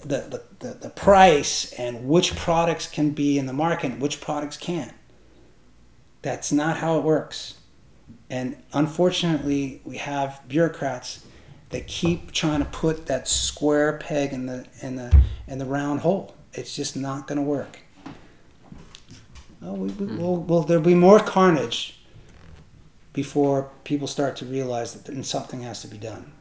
[0.05, 4.21] the, the, the, the price and which products can be in the market and which
[4.21, 4.93] products can't.
[6.23, 7.55] That's not how it works.
[8.29, 11.25] And unfortunately, we have bureaucrats
[11.71, 15.15] that keep trying to put that square peg in the in the
[15.47, 16.35] in the round hole.
[16.53, 17.81] It's just not going to work.
[19.63, 20.19] Oh, we, we, hmm.
[20.19, 21.99] well, well, there'll be more carnage
[23.13, 26.33] before people start to realize that something has to be done.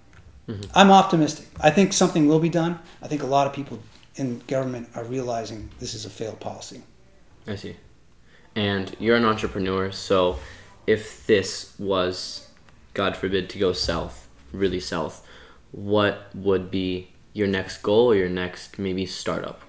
[0.47, 0.69] Mm-hmm.
[0.75, 1.47] I'm optimistic.
[1.59, 2.79] I think something will be done.
[3.01, 3.79] I think a lot of people
[4.15, 6.83] in government are realizing this is a failed policy.
[7.47, 7.77] I see.
[8.55, 10.39] And you're an entrepreneur, so
[10.88, 12.49] if this was,
[12.93, 14.24] God forbid, to go south,
[14.57, 15.25] really south,
[15.71, 19.61] what would be your next goal or your next maybe startup?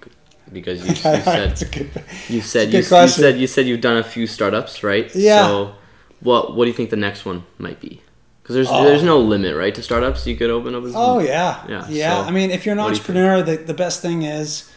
[0.52, 1.90] Because you, you said good.
[2.28, 5.12] you said you, you, said you said you've done a few startups, right?
[5.14, 5.46] Yeah.
[5.46, 5.74] So,
[6.20, 8.00] what what do you think the next one might be?
[8.42, 8.84] Because there's Oh.
[8.84, 10.92] there's no limit, right, to startups you could open up as.
[10.94, 12.22] Oh yeah, Yeah, yeah.
[12.22, 14.70] so I mean, if you're an do you entrepreneur, the, the best thing is,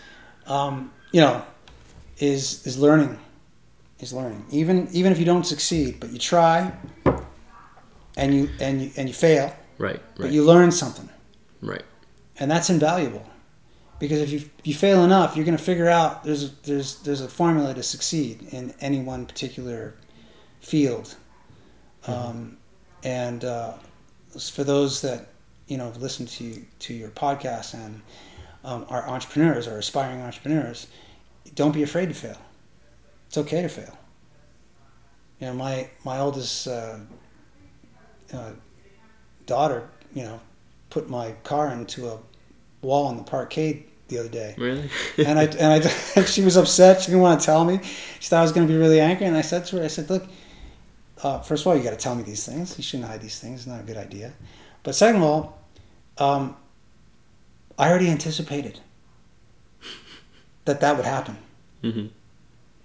[0.47, 1.43] um, you know,
[2.17, 3.19] is is learning,
[3.99, 4.43] is learning.
[4.49, 6.71] Even even if you don't succeed, but you try,
[8.17, 11.09] and you and you and you fail, Right, but you learn something,
[11.61, 11.83] right.
[12.37, 13.25] and that's invaluable.
[13.97, 17.27] Because if you you fail enough, you're going to figure out there's there's there's a
[17.27, 19.95] formula to succeed in any one particular
[20.59, 21.15] field.
[22.07, 22.57] Um,
[23.03, 23.73] and uh,
[24.51, 25.29] for those that
[25.67, 28.01] you know listen to to your podcast and
[28.63, 30.87] um, are entrepreneurs or aspiring entrepreneurs,
[31.55, 32.37] don't be afraid to fail.
[33.27, 33.97] It's okay to fail.
[35.39, 36.99] You know, my my oldest uh,
[38.33, 38.51] uh,
[39.49, 40.39] daughter, you know,
[40.89, 42.17] put my car into a
[42.81, 44.89] wall in the parkade the other day Really?
[45.17, 45.83] and I and
[46.17, 47.01] I she was upset.
[47.01, 47.79] She didn't want to tell me.
[48.19, 49.27] She thought I was going to be really angry.
[49.27, 50.25] And I said to her, I said, look,
[51.23, 52.77] uh, first of all, you got to tell me these things.
[52.77, 53.61] You shouldn't hide these things.
[53.61, 54.33] It's not a good idea.
[54.83, 55.59] But second of all,
[56.17, 56.55] um,
[57.77, 58.79] I already anticipated
[60.65, 61.37] that that would happen.
[61.83, 62.07] Mm-hmm.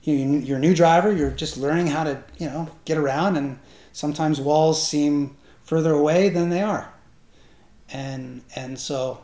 [0.03, 1.11] You, you're a new driver.
[1.12, 3.59] You're just learning how to, you know, get around, and
[3.93, 6.92] sometimes walls seem further away than they are.
[7.92, 9.22] And and so,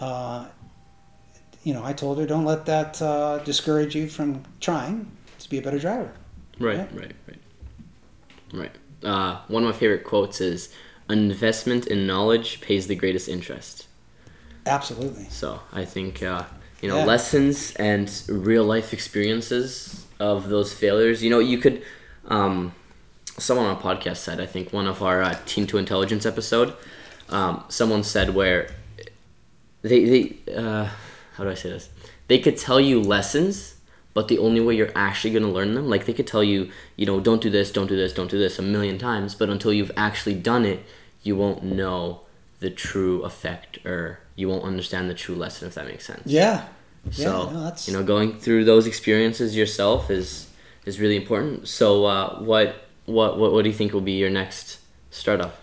[0.00, 0.46] uh,
[1.64, 5.58] you know, I told her, don't let that uh, discourage you from trying to be
[5.58, 6.12] a better driver.
[6.58, 6.86] Right, Yeah.
[6.92, 7.38] right, right,
[8.52, 8.72] right.
[9.02, 10.72] Uh, one of my favorite quotes is,
[11.08, 13.86] "An investment in knowledge pays the greatest interest."
[14.66, 15.26] Absolutely.
[15.30, 16.44] So I think uh,
[16.82, 17.06] you know Yeah.
[17.06, 21.22] lessons and real life experiences of those failures.
[21.22, 21.82] You know, you could.
[22.26, 22.74] Um,
[23.40, 26.74] someone on a podcast said, I think one of our uh, Team to Intelligence episode.
[27.28, 28.70] Um, someone said where
[29.82, 30.88] they they uh,
[31.36, 31.88] how do I say this?
[32.28, 33.76] They could tell you lessons,
[34.14, 36.70] but the only way you're actually going to learn them like they could tell you
[36.96, 39.48] you know don't do this don't do this don't do this a million times but
[39.48, 40.80] until you've actually done it
[41.22, 42.20] you won't know
[42.58, 46.66] the true effect or you won't understand the true lesson if that makes sense Yeah.
[47.10, 50.48] so yeah, no, you know going through those experiences yourself is
[50.84, 54.30] is really important so uh, what what what what do you think will be your
[54.30, 54.78] next
[55.10, 55.56] startup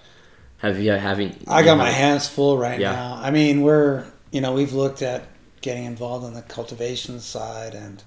[0.59, 2.91] have you having I got my hands full right Yeah.
[2.93, 3.19] now.
[3.21, 5.21] I mean, we're you know we've looked at
[5.61, 8.03] getting involved on the cultivation side and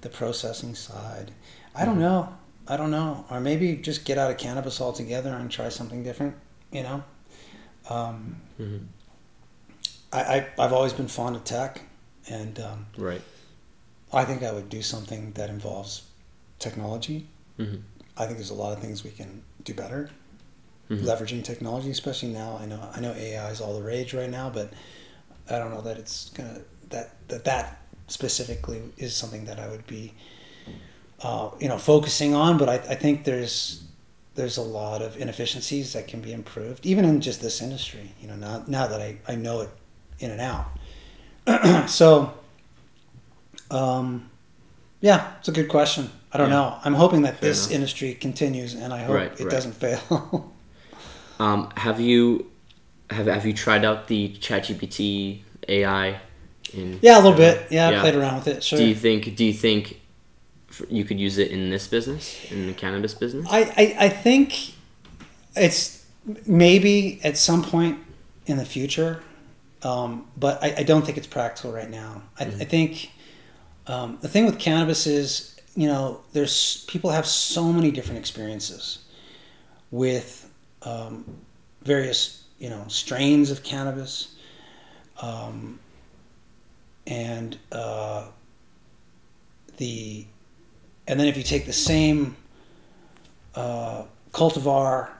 [0.00, 1.32] the processing side.
[1.74, 1.86] I Mm-hmm.
[1.90, 2.28] don't know.
[2.68, 3.24] I don't know.
[3.30, 6.34] Or maybe just get out of cannabis altogether and try something different.
[6.70, 7.02] You know.
[7.90, 8.86] Um, Mhm.
[10.12, 11.80] I, I I've always been fond of tech,
[12.28, 13.22] and um, right
[14.12, 16.02] I think I would do something that involves
[16.58, 17.26] technology.
[17.58, 17.82] Mhm.
[18.18, 20.10] I think there's a lot of things we can do better
[20.90, 21.02] Mhm.
[21.04, 22.58] leveraging technology, especially now.
[22.60, 24.72] I know I know AI is all the rage right now, but
[25.48, 26.60] I don't know that it's gonna
[26.90, 30.14] that that that specifically is something that I would be
[31.20, 32.56] uh, you know focusing on.
[32.58, 33.82] But I, I think there's
[34.34, 38.14] there's a lot of inefficiencies that can be improved, even in just this industry.
[38.20, 39.70] You know, now now that I, I know it
[40.20, 40.66] in and out.
[41.88, 42.32] so,
[43.70, 44.30] um,
[45.00, 46.10] yeah, it's a good question.
[46.32, 46.56] I don't Yeah.
[46.56, 46.76] know.
[46.84, 47.74] I'm hoping that Fair this enough.
[47.74, 49.50] industry continues, and I hope Right, it right.
[49.50, 50.52] doesn't fail.
[51.40, 52.50] Um, have you
[53.10, 56.20] have have you tried out the ChatGPT AI?
[56.74, 57.68] In yeah, a little bit.
[57.70, 58.64] Yeah, I played around with it.
[58.64, 58.76] Sure.
[58.78, 60.00] Do you think do you think
[60.68, 63.46] f- you could use it in this business in the cannabis business?
[63.48, 64.74] I, I, I think
[65.54, 66.04] it's
[66.44, 68.00] maybe at some point
[68.46, 69.22] in the future,
[69.84, 72.22] um, but I, I don't think it's practical right now.
[72.38, 73.12] I, I think
[73.86, 78.98] um, the thing with cannabis is, you know, there's people have so many different experiences
[79.92, 80.52] with
[80.82, 81.24] um,
[81.82, 84.34] various, you know, strains of cannabis,
[85.22, 85.78] um,
[87.06, 88.26] and uh,
[89.76, 90.26] the
[91.06, 92.34] and then if you take the same
[93.54, 94.02] uh,
[94.32, 95.10] cultivar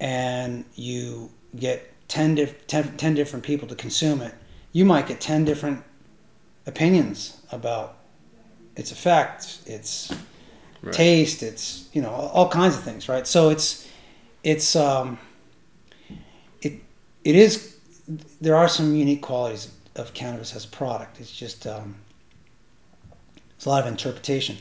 [0.00, 4.34] and you get 10, dif- 10, 10 different people to consume it,
[4.72, 5.84] you might get 10 different
[6.66, 7.98] opinions about
[8.76, 10.12] its effect, its
[10.84, 10.92] Right.
[10.92, 13.26] taste, its, you know, all, kinds of things, right?
[13.26, 13.88] So it's,
[14.42, 15.18] it's, um,
[16.60, 16.74] it,
[17.24, 17.78] it is,
[18.38, 21.20] there are some unique qualities of cannabis as a product.
[21.20, 21.94] It's just, um,
[23.56, 24.58] it's a lot of interpretation.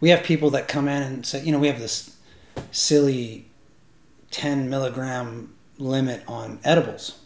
[0.00, 2.14] We have people that come in and say, you know, we have this
[2.70, 3.46] silly
[4.30, 7.18] 10 milligram limit on edibles.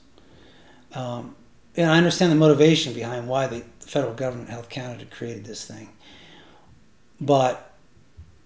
[0.94, 1.36] Um,
[1.76, 5.90] and I understand the motivation behind why the federal government, Health Canada, created this thing.
[7.20, 7.72] But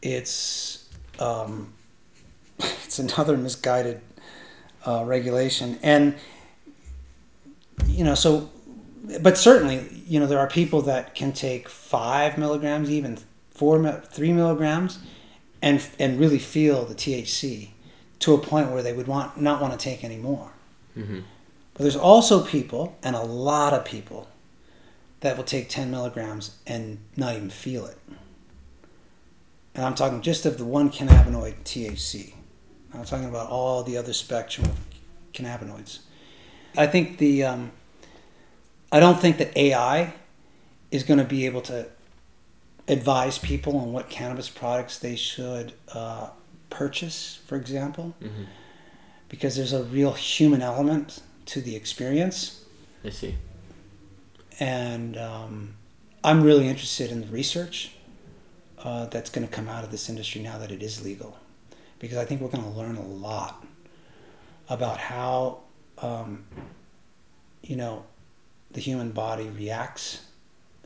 [0.00, 1.72] it's um,
[2.58, 4.00] it's another misguided
[4.86, 6.14] uh, regulation, and
[7.86, 8.50] you know, so
[9.20, 13.18] but certainly, you know, there are people that can take five milligrams, even
[13.50, 14.98] four, three milligrams,
[15.60, 17.70] and and really feel the THC
[18.20, 20.52] to a point where they would want not want to take any more.
[20.94, 21.20] hmm
[21.74, 24.28] But there's also people, and a lot of people,
[25.20, 27.96] that will take 10 milligrams and not even feel it.
[29.74, 32.34] And I'm talking just of the one cannabinoid THC.
[32.94, 34.78] I'm talking about all the other spectrum of
[35.32, 36.00] cannabinoids.
[36.76, 37.72] I think the, um,
[38.90, 40.12] I don't think that AI
[40.90, 41.86] is going to be able to
[42.88, 46.28] advise people on what cannabis products they should uh,
[46.70, 48.44] purchase, for example, hmm
[49.28, 52.66] because there's a real human element to the experience.
[53.02, 53.36] I see.
[54.60, 55.74] and um,
[56.22, 57.92] I'm really interested in the research
[58.84, 61.36] uh, that's going to come out of this industry now that it is legal,
[61.98, 63.64] because I think we're going to learn a lot
[64.68, 65.60] about how
[65.98, 66.44] um,
[67.62, 68.04] you know
[68.72, 70.22] the human body reacts.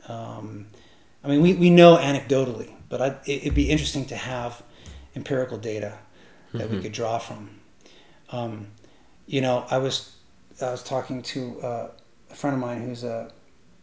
[0.07, 0.67] Um,
[1.23, 4.61] I mean, we, we know anecdotally, but I, it, it'd be interesting to have
[5.15, 5.97] empirical data
[6.53, 6.81] that we Mhm.
[6.83, 7.49] could draw from.
[8.31, 8.67] Um,
[9.25, 10.13] you know, I was
[10.61, 11.89] I was talking to uh,
[12.31, 13.31] a friend of mine who's a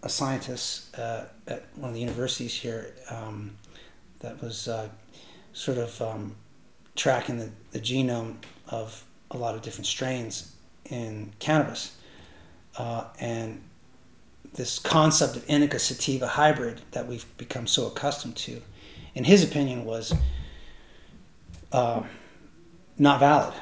[0.02, 3.56] a scientist uh, at one of the universities here um,
[4.24, 4.88] that was uh,
[5.52, 6.34] sort of um,
[6.96, 8.36] tracking the, the genome
[8.68, 10.54] of a lot of different strains
[10.86, 11.96] in cannabis.
[12.76, 13.62] Uh, and
[14.54, 18.62] this concept of indica sativa hybrid that we've become so accustomed to,
[19.14, 20.14] in his opinion, was
[21.72, 22.02] uh,
[22.98, 23.54] not valid.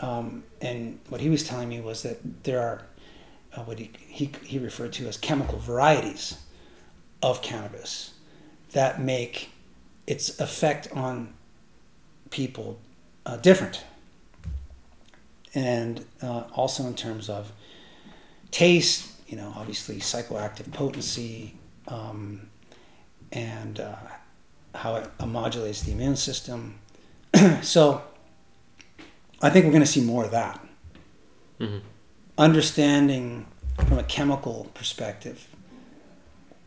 [0.00, 2.82] Um, and what he was telling me was that there are
[3.56, 6.36] uh, what he, he, he referred to as chemical varieties
[7.22, 8.14] of cannabis
[8.72, 9.49] that make
[10.10, 11.32] its effect on
[12.30, 12.80] people
[13.24, 13.84] uh, different.
[15.54, 17.52] And uh, also in terms of
[18.50, 21.54] taste, you know, obviously psychoactive potency,
[21.86, 22.48] um,
[23.30, 23.94] and uh,
[24.74, 26.80] how it modulates the immune system.
[27.62, 28.02] so
[29.40, 30.60] I think we're going to see more of that.
[31.60, 31.82] Mhm.
[32.36, 33.46] Understanding
[33.86, 35.46] from a chemical perspective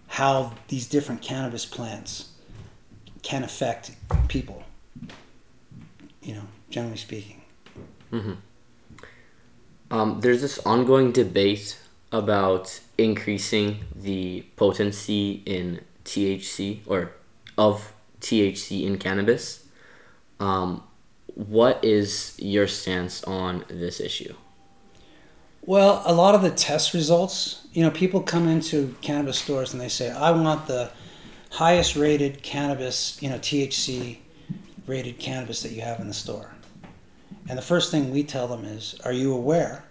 [0.08, 2.30] how these different cannabis plants
[3.24, 3.92] can affect
[4.28, 4.64] people,
[6.22, 7.42] you know, generally speaking.
[9.90, 11.80] Um, there's this ongoing debate
[12.12, 17.12] about increasing the potency in THC or
[17.58, 19.66] of THC in cannabis.
[20.40, 20.84] Um,
[21.36, 24.36] what is your stance on this issue?
[25.66, 29.82] Well, a lot of the test results, you know, people come into cannabis stores and
[29.82, 30.92] they say, I want the
[31.54, 34.18] highest rated cannabis, you know, THC
[34.88, 36.52] rated cannabis that you have in the store.
[37.48, 39.86] And the first thing we tell them is, Are you aware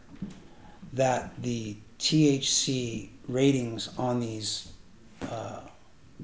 [0.92, 4.72] that the THC ratings on these
[5.30, 5.60] uh,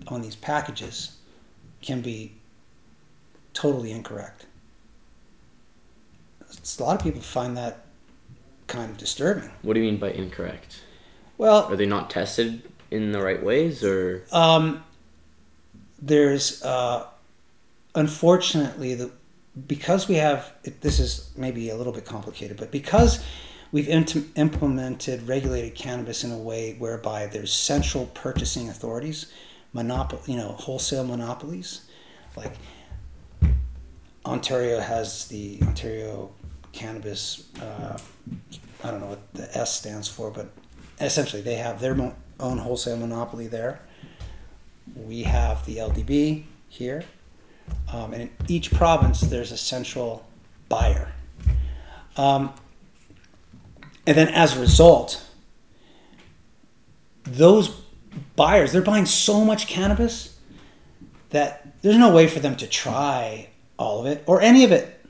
[0.08, 1.16] on these packages
[1.82, 2.32] can be
[3.54, 4.46] totally incorrect?
[6.50, 7.84] It's, a lot of people find that
[8.66, 9.50] kind of disturbing.
[9.62, 10.82] What do you mean by incorrect?
[11.36, 14.82] Well, Are they not tested in the right ways or Um,
[16.00, 17.06] there's uh,
[17.94, 19.10] unfortunately the
[19.66, 23.24] because we have this is maybe a little bit complicated, but because
[23.72, 29.32] we've int- implemented regulated cannabis in a way whereby there's central purchasing authorities,
[29.72, 31.86] monopoly, you know, wholesale monopolies,
[32.36, 32.52] like
[34.24, 36.30] Ontario has the Ontario
[36.72, 37.48] Cannabis.
[37.60, 37.98] Uh,
[38.84, 40.50] I don't know what the S stands for, but
[41.00, 43.80] essentially they have their mo- own wholesale monopoly there
[44.96, 47.04] we have the LDB here,
[47.92, 50.26] um, and in each province there's a central
[50.68, 51.12] buyer.
[52.16, 52.52] Um,
[54.06, 55.24] and then as a result,
[57.24, 57.82] those
[58.36, 60.38] buyers they're buying so much cannabis
[61.30, 65.04] that there's no way for them to try all of it or any of it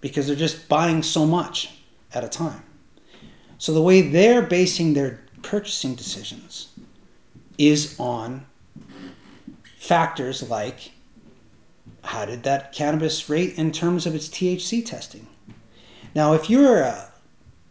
[0.00, 1.70] because they're just buying so much
[2.12, 2.62] at a time.
[3.58, 6.68] So the way they're basing their purchasing decisions
[7.58, 8.44] is on
[9.82, 10.92] factors like
[12.04, 15.26] how did that cannabis rate in terms of its THC testing?
[16.14, 17.10] Now, if you're a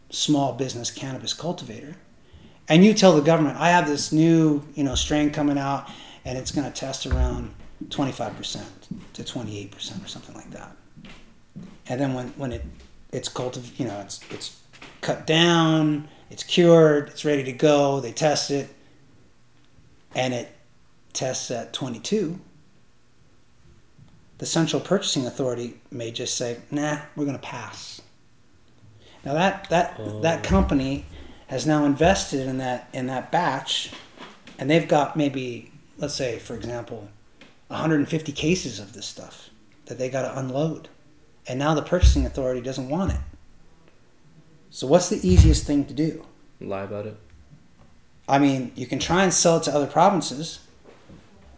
[0.09, 1.95] small business cannabis cultivator
[2.67, 5.89] and you tell the government, I have this new, you know, strain coming out
[6.25, 7.53] and it's going to test around
[7.87, 8.61] 25%
[9.13, 10.75] to 28% or something like that.
[11.87, 12.65] And then when, when it
[13.13, 14.61] it's cultiv- you know, it's it's
[15.01, 18.69] cut down, it's cured, it's ready to go, they test it
[20.13, 20.53] and it
[21.13, 22.39] tests at 22,
[24.37, 28.01] the Central Purchasing Authority may just say, "Nah, we're going to pass."
[29.23, 30.19] Now that that Oh.
[30.21, 31.05] that company
[31.47, 33.91] has now invested in that in that batch,
[34.57, 37.09] and they've got maybe, let's say, for example,
[37.67, 39.49] 150 cases of this stuff
[39.85, 40.89] that they got to unload,
[41.47, 43.19] and now the Purchasing Authority doesn't want it.
[44.71, 46.25] So what's the easiest thing to do?
[46.59, 47.17] lie about it?
[48.29, 50.59] I mean, you can try and sell it to other provinces,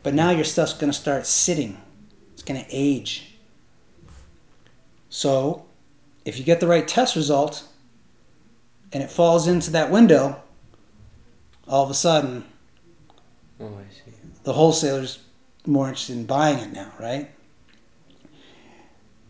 [0.03, 1.77] but now your stuff's going to start sitting.
[2.33, 3.35] It's going to age.
[5.09, 5.65] So,
[6.25, 7.67] if you get the right test result
[8.91, 10.41] and it falls into that window,
[11.67, 12.43] all of a sudden
[13.59, 14.11] Oh, I see.
[14.43, 15.19] the wholesaler's
[15.65, 17.29] more interested in buying it now, right?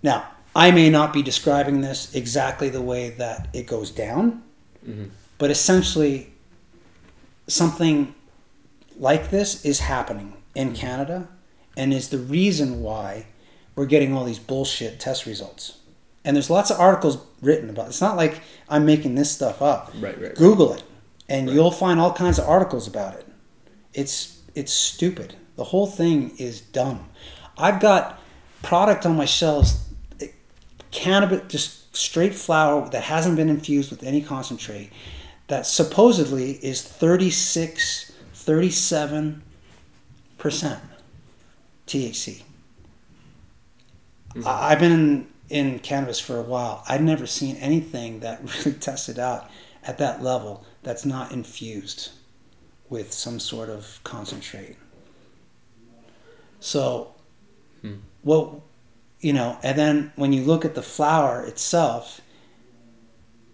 [0.01, 4.43] Now, I may not be describing this exactly the way that it goes down,
[4.87, 5.09] Mhm.
[5.37, 6.31] but essentially,
[7.47, 8.13] something
[8.99, 11.27] like this is happening in Canada
[11.75, 13.25] and is the reason why
[13.75, 15.77] we're getting all these bullshit test results.
[16.23, 17.89] And there's lots of articles written about it.
[17.89, 19.91] It's not like I'm making this stuff up.
[19.99, 20.35] Right, right.
[20.35, 20.83] Google it,
[21.27, 21.55] and Right.
[21.55, 23.27] you'll find all kinds of articles about it.
[23.93, 25.35] It's it's stupid.
[25.55, 27.09] The whole thing is dumb.
[27.57, 28.19] I've got
[28.61, 29.79] product on my shelves,
[30.21, 30.27] eh,
[30.91, 34.91] cannabis, just straight flower that hasn't been infused with any concentrate,
[35.47, 39.41] that supposedly is 36, 37
[40.43, 40.79] percent
[41.87, 42.43] THC.
[44.45, 46.83] I- I've been in cannabis for a while.
[46.87, 49.49] I've never seen anything that really tested out
[49.83, 52.11] at that level that's not infused
[52.89, 54.75] with some sort of concentrate.
[56.59, 57.13] So,
[57.81, 57.95] Hmm.
[58.21, 58.53] what
[59.19, 62.19] you know, and then when you look at the flower itself,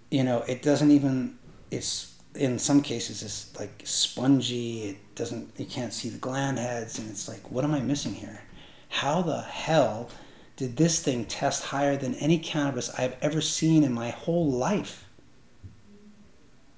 [0.09, 1.37] you know, it doesn't even.
[1.71, 4.89] It's in some cases it's like spongy.
[4.89, 5.51] It doesn't.
[5.57, 8.41] You can't see the gland heads, and it's like, what am I missing here?
[8.89, 10.09] How the hell
[10.55, 15.05] did this thing test higher than any cannabis I've ever seen in my whole life?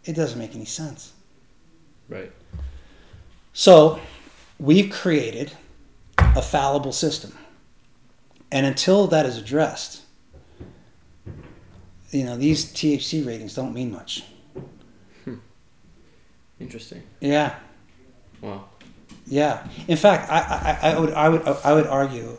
[0.04, 1.14] It doesn't make any sense.
[2.10, 2.32] Right.
[3.54, 4.00] So,
[4.60, 5.52] we've created
[6.18, 7.38] a fallible system.
[8.52, 10.02] And until that is addressed,
[12.12, 14.24] you know, these THC ratings don't mean much.
[16.62, 17.04] Interesting.
[17.20, 17.56] Yeah.
[18.42, 18.66] Wow.
[19.26, 19.68] Yeah.
[19.88, 22.38] In fact, I, I, I would I would I would argue,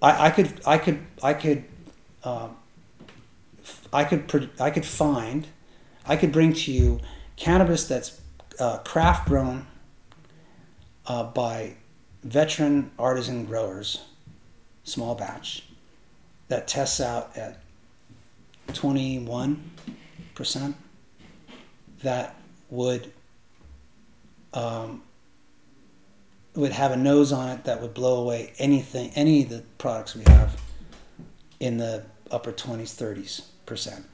[0.00, 1.64] I, I could I could I could,
[2.24, 2.56] um,
[3.92, 5.46] I could I could find,
[6.06, 7.00] I could bring to you
[7.36, 8.20] cannabis that's
[8.58, 9.66] uh, craft grown
[11.06, 11.74] uh, by
[12.22, 14.02] veteran artisan growers,
[14.84, 15.64] small batch,
[16.48, 17.60] that tests out at
[18.74, 19.70] twenty one
[20.34, 20.76] percent.
[22.02, 22.36] That
[22.70, 23.12] would
[24.54, 25.02] um,
[26.54, 30.14] would have a nose on it that would blow away anything, any of the products
[30.14, 30.60] we have
[31.60, 34.04] in the upper 20s, 30s percent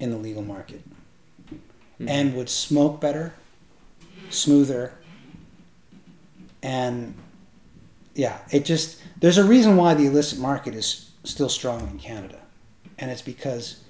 [0.00, 0.82] in the legal market.
[1.98, 3.32] And would smoke better,
[4.28, 4.92] smoother,
[6.62, 7.14] and
[8.14, 12.38] yeah, it just, there's a reason why the illicit market is still strong in Canada.
[12.98, 13.82] And it's because,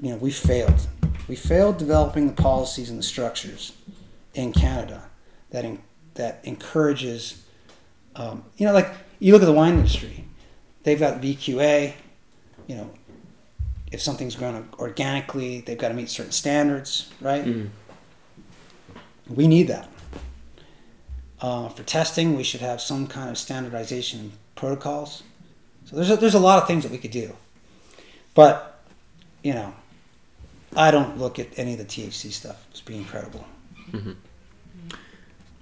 [0.00, 0.86] you know, we failed.
[1.28, 3.75] We failed developing the policies and the structures
[4.36, 5.02] in Canada
[5.50, 5.80] that in,
[6.14, 7.42] that encourages,
[8.14, 10.24] um, you know, like you look at the wine industry,
[10.84, 11.94] they've got VQA,
[12.66, 12.90] you know,
[13.90, 17.44] if something's grown organically, they've got to meet certain standards, right?
[17.44, 17.70] Mhm.
[19.28, 19.88] We need that.
[21.40, 25.22] Uh, for testing, we should have some kind of standardization protocols.
[25.84, 27.36] So there's a, there's a lot of things that we could do,
[28.34, 28.82] but
[29.42, 29.72] you know,
[30.74, 33.44] I don't look at any of the THC stuff as being credible.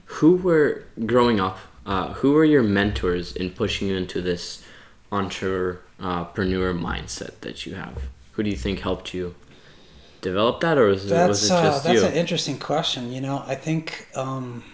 [0.07, 1.59] Who were growing up?
[1.87, 4.65] Uh, who were your mentors in pushing you into this
[5.13, 8.05] entrepreneur mindset that you have?
[8.33, 9.35] Who do you think helped you
[10.21, 12.07] develop that, or was, it was That's it uh, that's you?
[12.07, 13.13] an interesting question.
[13.13, 14.65] You know, I think um,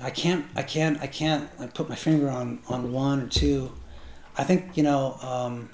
[0.00, 3.72] I can't I can't I can't like, put my finger on on one or two.
[4.38, 5.70] I think you know um,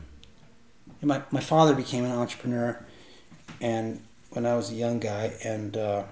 [1.02, 2.84] my my father became an entrepreneur,
[3.60, 4.02] and
[4.32, 6.04] when I was a young guy, and uh,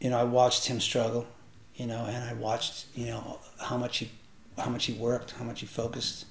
[0.00, 1.26] you know I watched him struggle,
[1.74, 4.10] you know, and I watched you know how much he
[4.56, 6.26] how much he worked, how much he focused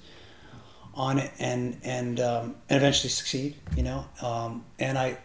[0.94, 5.18] on it, and and um, and eventually succeed, you know, um, and I,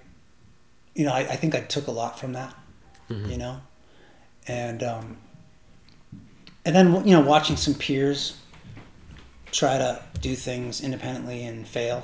[0.93, 2.53] you know, I, I think I took a lot from that,
[3.09, 3.61] you know,
[4.47, 5.17] and um,
[6.65, 8.37] and then you know watching some peers
[9.51, 12.03] try to do things independently and fail.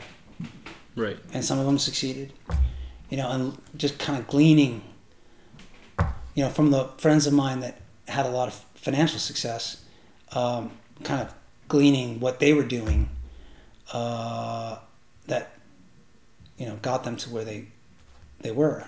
[0.96, 1.18] Right.
[1.32, 2.34] and some of them succeeded
[3.10, 4.82] you know and just kind of gleaning
[6.36, 9.84] you know from the friends of mine that had a lot of financial success
[10.32, 10.72] um,
[11.04, 11.34] kind of
[11.68, 13.10] gleaning what they were doing
[13.94, 14.78] uh,
[15.28, 15.54] that
[16.58, 17.68] you know got them to where they
[18.42, 18.86] they were.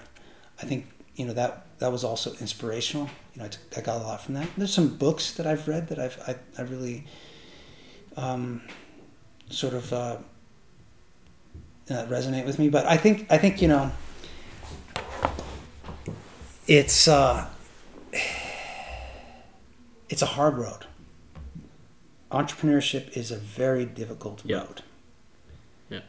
[0.62, 3.10] I think you know that that was also inspirational.
[3.34, 4.48] You know i, got a lot from that.
[4.58, 7.06] There's some books that i've read that i've i, I really
[8.18, 8.62] um,
[9.50, 10.18] sort of uh,
[11.90, 12.70] resonate with me.
[12.70, 13.92] But I think I think you know
[16.68, 17.48] it's uh,
[20.10, 20.86] it's a hard road.
[22.32, 24.60] Entrepreneurship is a very difficult Yeah.
[24.60, 24.82] road.
[25.90, 26.00] Yeah.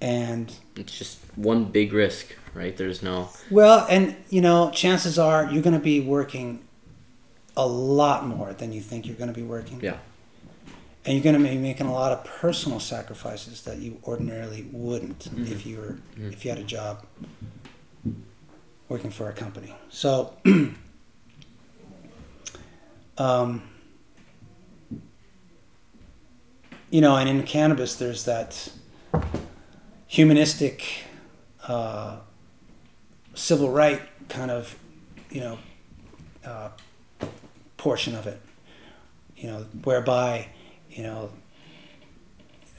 [0.00, 2.76] And It's just one big risk, right?
[2.76, 3.30] There's no.
[3.50, 6.60] well, and you know, chances are you're going to be working
[7.56, 9.80] a lot more than you think you're going to be working.
[9.82, 9.98] Yeah.
[11.04, 15.26] and you're going to be making a lot of personal sacrifices that you ordinarily wouldn't
[15.36, 17.04] if you were if you had a job
[18.88, 19.74] working for a company.
[19.88, 20.34] So
[23.18, 23.62] um,
[26.90, 28.70] you know and in cannabis there's that
[30.06, 31.04] humanistic
[31.66, 32.18] uh,
[33.34, 34.78] civil right kind of
[35.30, 35.58] you know
[36.44, 36.68] uh,
[37.76, 38.40] portion of it
[39.36, 40.48] you know whereby
[40.94, 41.30] you know,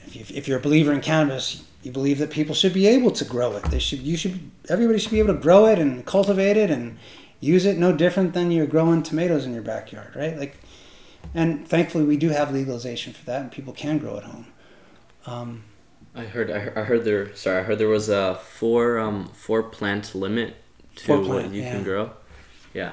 [0.06, 3.10] if, you, if you're a believer in cannabis, you believe that people should be able
[3.10, 3.64] to grow it.
[3.64, 6.98] They should, you should, everybody should be able to grow it and cultivate it and
[7.40, 10.36] use it no different than you're growing tomatoes in your backyard, right?
[10.38, 10.56] Like,
[11.34, 14.46] and thankfully we do have legalization for that, and people can grow at home.
[15.26, 15.64] Um,
[16.14, 16.50] I heard.
[16.50, 17.34] I heard, I heard there.
[17.34, 20.56] Sorry, I heard there was a four um four plant limit
[20.96, 21.72] to Four what you yeah.
[21.72, 22.10] can grow.
[22.72, 22.92] Yeah.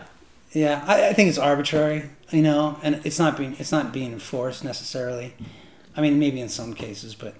[0.54, 4.12] yeah, I, I think it's arbitrary, you know, and it's not being it's not being
[4.12, 5.34] enforced necessarily.
[5.96, 7.36] I mean, maybe in some cases, but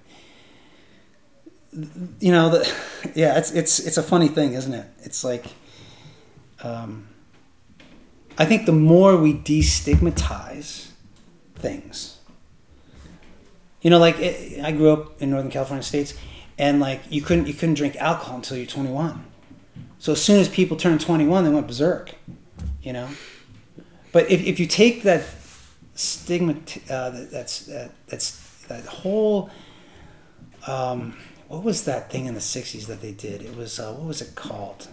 [2.20, 2.74] you know, the,
[3.16, 4.88] yeah, it's it's it's a funny thing, isn't it?
[5.00, 5.46] It's like,
[6.64, 7.08] um,
[8.38, 10.90] I think the more we destigmatize
[11.56, 12.18] things,
[13.82, 16.14] you know, like it, I grew up in Northern California states,
[16.58, 19.26] and like you couldn't you couldn't drink alcohol until you're 21.
[20.00, 22.16] So as soon as people turned 21, they went berserk,
[22.82, 23.08] you know.
[24.12, 25.24] But if, if you take that
[25.94, 26.54] stigma,
[26.90, 29.50] uh, that, that's that, that's that whole.
[30.68, 31.18] Um,
[31.52, 33.42] what was that thing in the '60s that they did?
[33.42, 34.88] It was uh, what was it called?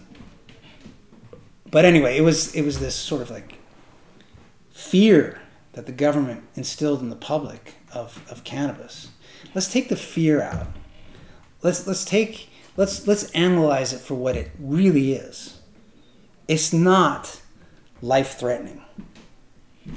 [1.71, 3.59] But anyway, it was it was this sort of like
[4.71, 5.39] fear
[5.73, 9.09] that the government instilled in the public of, of cannabis.
[9.55, 10.67] Let's take the fear out.
[11.63, 15.61] Let's let's take let's let's analyze it for what it really is.
[16.49, 17.39] It's not
[18.01, 18.83] life threatening.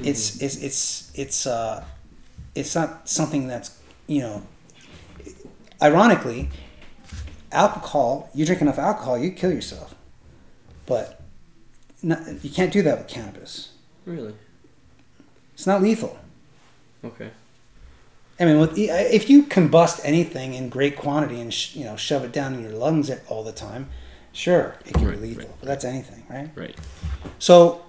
[0.01, 1.85] It's it's it's it's uh
[2.55, 4.43] it's not something that's you know
[5.83, 6.49] ironically
[7.51, 9.95] alcohol you drink enough alcohol you kill yourself
[10.87, 11.21] but
[12.03, 13.71] not, you can't do that with cannabis
[14.07, 14.35] Really?
[15.55, 16.19] it's not lethal
[17.05, 17.31] Okay.
[18.39, 22.23] I mean, with, if you combust anything in great quantity and sh- you know shove
[22.25, 23.89] it down in your lungs all the time,
[24.33, 25.45] sure, it can Right, be lethal.
[25.49, 25.57] right.
[25.61, 26.51] But that's anything, right?
[26.55, 26.77] Right.
[27.41, 27.83] So,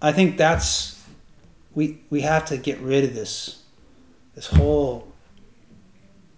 [0.00, 1.02] I think that's
[1.74, 3.62] we we have to get rid of this
[4.34, 5.09] this whole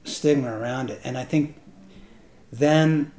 [0.04, 1.56] stigma around it, and I think
[2.50, 3.12] then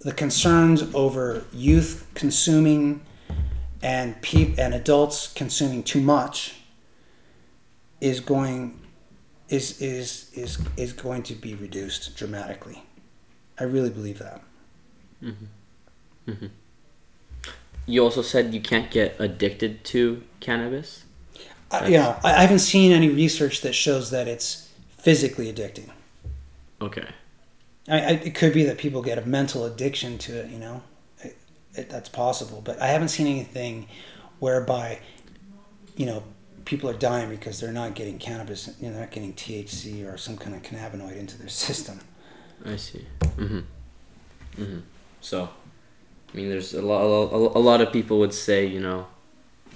[0.00, 3.02] the concerns over youth consuming
[3.82, 6.56] and peop- and adults consuming too much
[8.00, 8.80] is going
[9.48, 12.82] is is is is going to be reduced dramatically.
[13.58, 14.40] I really believe that.
[15.22, 16.30] Mm-hmm.
[16.30, 16.46] Mm-hmm.
[17.86, 21.04] You also said you can't get addicted to cannabis.
[21.70, 24.69] I, you know, I I haven't seen any research that shows that it's
[25.02, 25.90] physically addicting.
[26.80, 27.06] Okay.
[27.88, 30.50] I, I, it could be that people get a mental addiction to it.
[30.50, 30.82] You know,
[31.22, 31.36] it,
[31.74, 32.62] it, that's possible.
[32.64, 33.88] But I haven't seen anything
[34.38, 35.00] whereby,
[35.96, 36.22] you know,
[36.64, 38.74] people are dying because they're not getting cannabis.
[38.80, 42.00] You know, they're not getting THC or some kind of cannabinoid into their system.
[42.64, 43.06] I see.
[43.20, 43.64] Mm Mhm.
[44.58, 44.78] Mm hmm.
[45.22, 45.48] So,
[46.32, 47.02] I mean, there's a lot.
[47.02, 49.06] A, a lot of people would say, you know,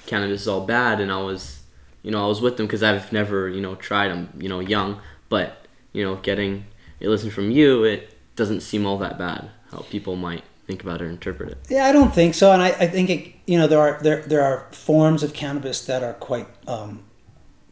[0.06, 1.60] cannabis is all bad, and I was,
[2.02, 4.60] you know, I was with them because I've never, you know, tried them, you know,
[4.60, 5.00] young.
[5.34, 6.64] But you know, getting
[7.00, 9.50] a listen from you, it doesn't seem all that bad.
[9.72, 11.58] How people might think about it or interpret it.
[11.68, 14.22] Yeah, I don't think so, and I, I think it, you know there are there
[14.22, 17.02] there are forms of cannabis that are quite um,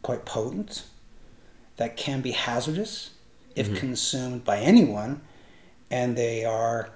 [0.01, 0.83] quite potent,
[1.77, 3.11] that can be hazardous
[3.55, 5.21] if consumed by anyone,
[5.89, 6.89] and they are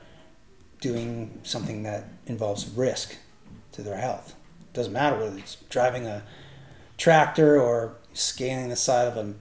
[0.82, 3.15] doing something that involves risk
[3.72, 4.36] to their health.
[4.74, 6.24] Doesn't matter whether it's driving a
[6.97, 9.34] tractor or scaling the side of a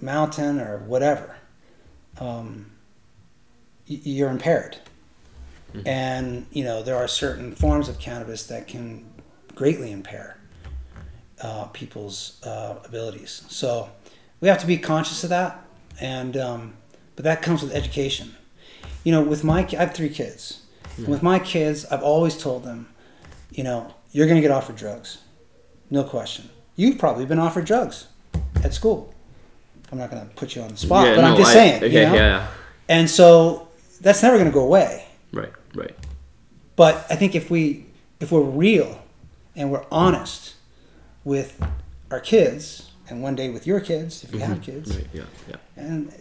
[0.00, 1.36] mountain or whatever.
[2.18, 2.72] Um,
[3.86, 4.78] you're impaired
[5.84, 9.04] and you know there are certain forms of cannabis that can
[9.54, 10.38] greatly impair
[11.42, 13.44] uh, people's uh, abilities.
[13.48, 13.90] So
[14.40, 15.62] we have to be conscious of that,
[16.00, 16.74] and um,
[17.14, 18.34] but that comes with education.
[19.04, 20.62] You know, with my I have three kids,
[20.96, 22.88] and with my kids, I've always told them,
[23.50, 25.18] you know, you're going to get offered drugs,
[25.90, 26.48] no question.
[26.74, 28.06] You've probably been offered drugs
[28.62, 29.14] at school.
[29.92, 31.84] I'm not going to put you on the spot, but I'm just I- saying.
[31.84, 32.14] Okay, you know?
[32.14, 32.48] yeah,
[32.88, 33.68] And so
[34.00, 35.06] that's never going to go away.
[35.32, 35.94] right, right.
[36.74, 37.86] But I think if we
[38.20, 39.02] if we're real
[39.54, 40.54] and we're honest
[41.24, 41.58] with
[42.10, 44.72] our kids, and one day with your kids, if you have mm-hmm.
[44.72, 45.56] kids, Right, yeah, yeah.
[45.76, 46.12] and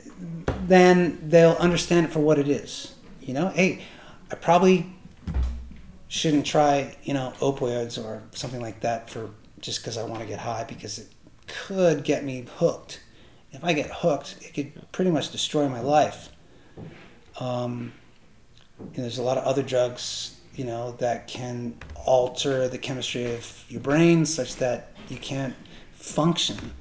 [0.68, 2.94] then they'll understand it for what it is.
[3.22, 3.84] You know, hey,
[4.32, 4.86] I probably
[6.08, 10.28] shouldn't try you know opioids or something like that for just because I want to
[10.28, 11.08] get high because it
[11.48, 13.02] could get me hooked.
[13.56, 16.30] If I get hooked, it could pretty much destroy my life.
[17.40, 17.94] Um,
[18.80, 23.66] and there's a lot of other drugs, you know, that can alter the chemistry of
[23.70, 25.56] your brain such that you can't
[25.94, 26.74] function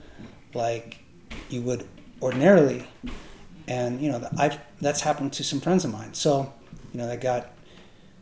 [0.52, 0.98] like
[1.48, 1.86] you would
[2.20, 2.86] ordinarily.
[3.66, 6.14] And you know, I've that's happened to some friends of mine.
[6.14, 6.52] So,
[6.92, 7.50] you know, they got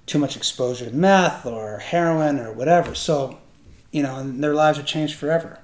[0.07, 2.95] too much exposure to meth or heroin or whatever.
[2.95, 3.39] So,
[3.91, 5.59] you know, and their lives are changed forever.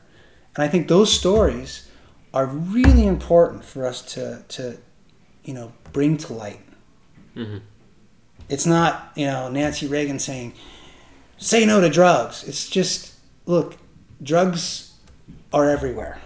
[0.57, 1.88] And I think those stories
[2.33, 4.79] are really important for us to to
[5.45, 6.61] you know bring to light.
[7.35, 7.63] Mhm.
[8.49, 10.53] It's not you know Nancy Reagan saying
[11.37, 12.45] say no to drugs.
[12.45, 13.15] It's just
[13.47, 13.77] look,
[14.23, 14.93] drugs
[15.53, 16.19] are everywhere,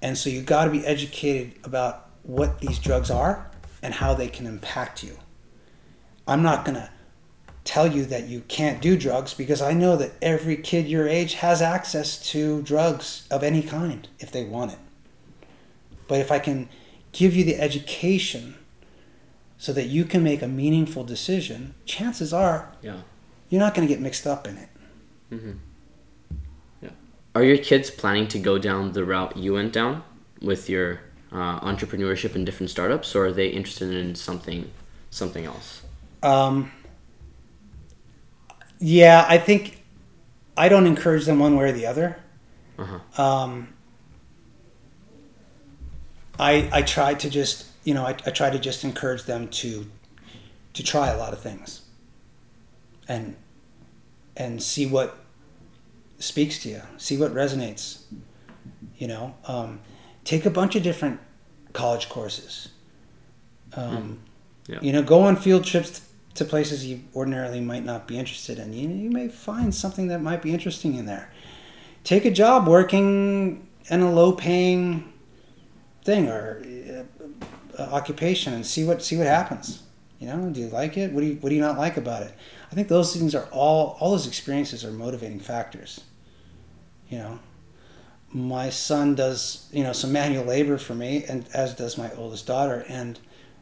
[0.00, 3.50] and so you got to be educated about what these drugs are
[3.82, 5.18] and how they can impact you.
[6.26, 6.90] I'm not gonna
[7.64, 11.34] tell you that you can't do drugs because I know that every kid your age
[11.34, 14.78] has access to drugs of any kind if they want it.
[16.10, 16.68] But if I can
[17.12, 18.56] give you the education
[19.58, 23.02] so that you can make a meaningful decision, chances are Yeah.
[23.48, 24.68] you're not going to get mixed up in it.
[26.82, 26.90] Yeah.
[27.36, 30.02] Are your kids planning to go down the route you went down
[30.42, 31.00] with your
[31.30, 34.68] uh, entrepreneurship and different startups, or are they interested in something
[35.10, 35.82] something else?
[36.24, 36.72] Um,
[38.80, 39.84] yeah, I think
[40.56, 42.16] I don't encourage them one way or the other.
[42.78, 43.22] Uh-huh.
[43.22, 43.74] Um,
[46.40, 49.86] I I try to just you know I, I try to just encourage them to
[50.72, 51.82] to try a lot of things
[53.08, 53.36] and
[54.36, 55.18] and see what
[56.18, 58.02] speaks to you, see what resonates.
[58.96, 59.80] You know, um,
[60.24, 61.20] take a bunch of different
[61.72, 62.68] college courses.
[63.74, 64.20] Um,
[64.68, 64.78] Yeah.
[64.82, 66.02] You know, go on field trips
[66.34, 68.72] to places you ordinarily might not be interested in.
[68.72, 71.32] You, you may find something that might be interesting in there.
[72.04, 75.12] Take a job working in a low-paying
[76.04, 76.62] thing or
[77.78, 79.82] uh, occupation and see what see what happens.
[80.18, 81.12] You know, do you like it?
[81.12, 82.34] What do you what do you not like about it?
[82.70, 86.00] I think those things are all all those experiences are motivating factors.
[87.08, 87.38] You know,
[88.32, 92.46] my son does you know some manual labor for me, and as does my oldest
[92.46, 93.18] daughter, and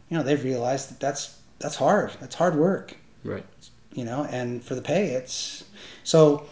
[0.08, 2.12] you know they've realized that that's that's hard.
[2.20, 2.96] That's hard work.
[3.24, 3.44] Right.
[3.92, 5.64] You know, and for the pay, it's
[6.04, 6.46] so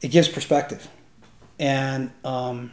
[0.00, 0.88] it gives perspective,
[1.58, 2.70] and um,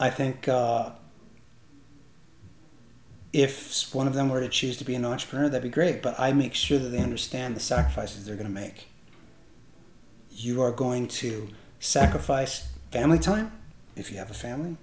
[0.00, 0.48] I think.
[0.48, 0.90] Uh,
[3.32, 6.02] if one of them were to choose to be an entrepreneur, that'd be great.
[6.02, 8.88] But I make sure that they understand the sacrifices they're going to make.
[10.30, 11.48] You are going to
[11.78, 13.52] sacrifice family time
[13.94, 14.76] if you have a family,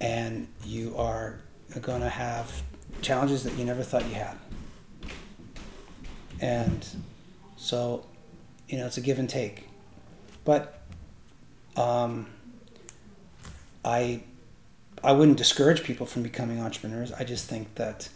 [0.00, 1.40] and you are
[1.80, 2.62] going to have
[3.00, 4.36] challenges that you never thought you had.
[6.40, 6.86] And
[7.56, 8.04] so,
[8.68, 9.68] you know, it's a give and take.
[10.44, 10.80] But
[11.76, 12.26] um,
[13.84, 14.22] I
[15.04, 17.12] I wouldn't discourage people from becoming entrepreneurs.
[17.12, 18.08] I just think that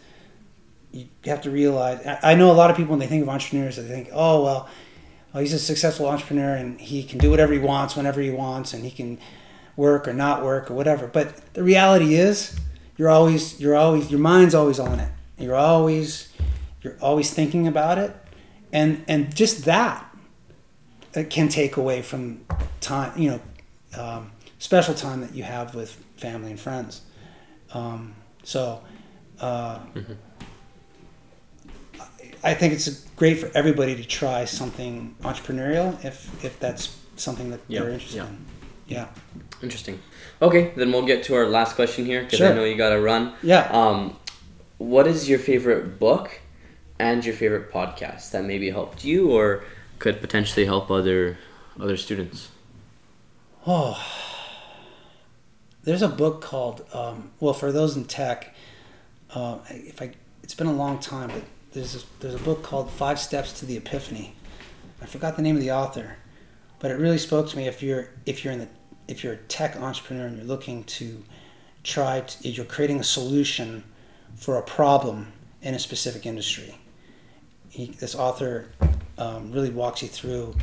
[0.91, 2.05] you have to realize.
[2.23, 4.69] I know a lot of people when they think of entrepreneurs, they think, "Oh well,
[5.33, 8.83] he's a successful entrepreneur and he can do whatever he wants whenever he wants, and
[8.83, 9.19] he can
[9.75, 12.57] work or not work or whatever." But the reality is,
[12.95, 15.11] you're always you're always your mind's always on it.
[15.37, 16.29] You're always
[16.81, 18.15] you're always thinking about it,
[18.71, 20.05] and and just that
[21.13, 22.45] it can take away from
[22.79, 23.19] time.
[23.19, 23.41] You know.
[23.97, 27.01] Um, special time that you have with family and friends.
[27.73, 28.81] Um, so,
[29.39, 29.79] uh,
[31.99, 32.05] I,
[32.43, 37.59] I think it's great for everybody to try something entrepreneurial if if that's something that
[37.67, 38.27] Yeah, they're interested yeah.
[38.27, 38.45] in.
[38.87, 39.07] Yeah.
[39.61, 39.99] Interesting.
[40.41, 43.01] Okay, then we'll get to our last question here because I know you got to
[43.01, 43.33] run.
[43.41, 43.67] Yeah.
[43.71, 44.15] Um,
[44.77, 46.39] what is your favorite book
[46.99, 49.63] and your favorite podcast that maybe helped you or
[49.99, 51.37] could potentially help other
[51.79, 52.49] other students?
[53.69, 54.01] Oh,
[55.87, 58.53] there's a book called um, well for those in tech.
[59.33, 60.11] Uh, if I,
[60.43, 63.65] it's been a long time, but there's a, there's a book called Five Steps to
[63.65, 64.35] the Epiphany.
[65.01, 66.17] I forgot the name of the author,
[66.79, 67.67] but it really spoke to me.
[67.67, 68.67] If you're if you're in the
[69.07, 71.23] if you're a tech entrepreneur and you're looking to
[71.83, 73.85] try to, you're creating a solution
[74.35, 75.31] for a problem
[75.61, 76.77] in a specific industry.
[77.69, 78.67] He, this author
[79.17, 80.53] um, really walks you through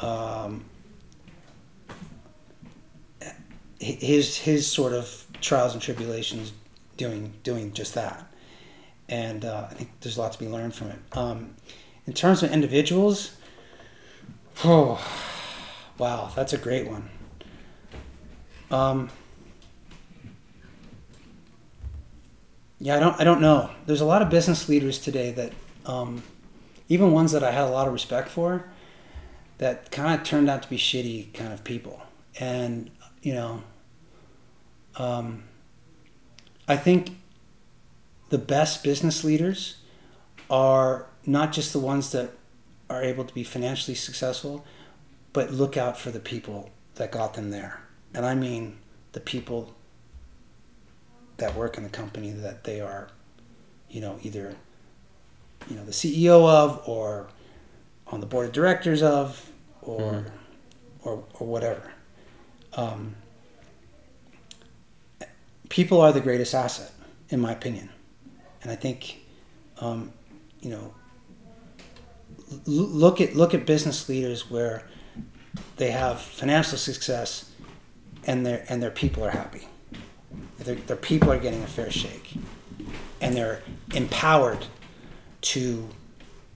[0.00, 0.66] um,
[3.78, 6.52] his his sort of trials and tribulations
[6.96, 8.26] doing doing just that,
[9.08, 10.98] and uh, I think there's a lot to be learned from it.
[11.12, 11.54] Um,
[12.06, 13.36] in terms of individuals,
[14.64, 15.00] oh,
[15.98, 17.08] wow, that's a great one.
[18.70, 19.10] Um,
[22.80, 23.70] yeah, I don't I don't know.
[23.86, 25.52] There's a lot of business leaders today that,
[25.86, 26.22] um,
[26.88, 28.64] even ones that I had a lot of respect for,
[29.58, 32.02] that kind of turned out to be shitty kind of people,
[32.40, 32.90] and
[33.22, 33.62] you know,
[34.96, 35.44] um,
[36.66, 37.10] I think
[38.30, 39.76] the best business leaders
[40.50, 42.30] are not just the ones that
[42.90, 44.64] are able to be financially successful,
[45.32, 47.80] but look out for the people that got them there.
[48.14, 48.78] And I mean
[49.12, 49.74] the people
[51.36, 53.08] that work in the company that they are,
[53.88, 54.56] you know, either,
[55.68, 57.28] you know, the CEO of or
[58.08, 59.50] on the board of directors of
[59.82, 60.30] or, Mhm.
[61.04, 61.92] or, or whatever.
[62.74, 63.16] Um,
[65.68, 66.92] people are the greatest asset,
[67.28, 67.88] in my opinion,
[68.62, 69.20] and I think,
[69.80, 70.12] um,
[70.60, 70.94] you know,
[72.50, 74.84] l- look at look at business leaders where
[75.76, 77.50] they have financial success,
[78.26, 79.68] and their and their people are happy.
[80.58, 82.34] Their, their people are getting a fair shake,
[83.20, 83.62] and they're
[83.94, 84.66] empowered
[85.40, 85.88] to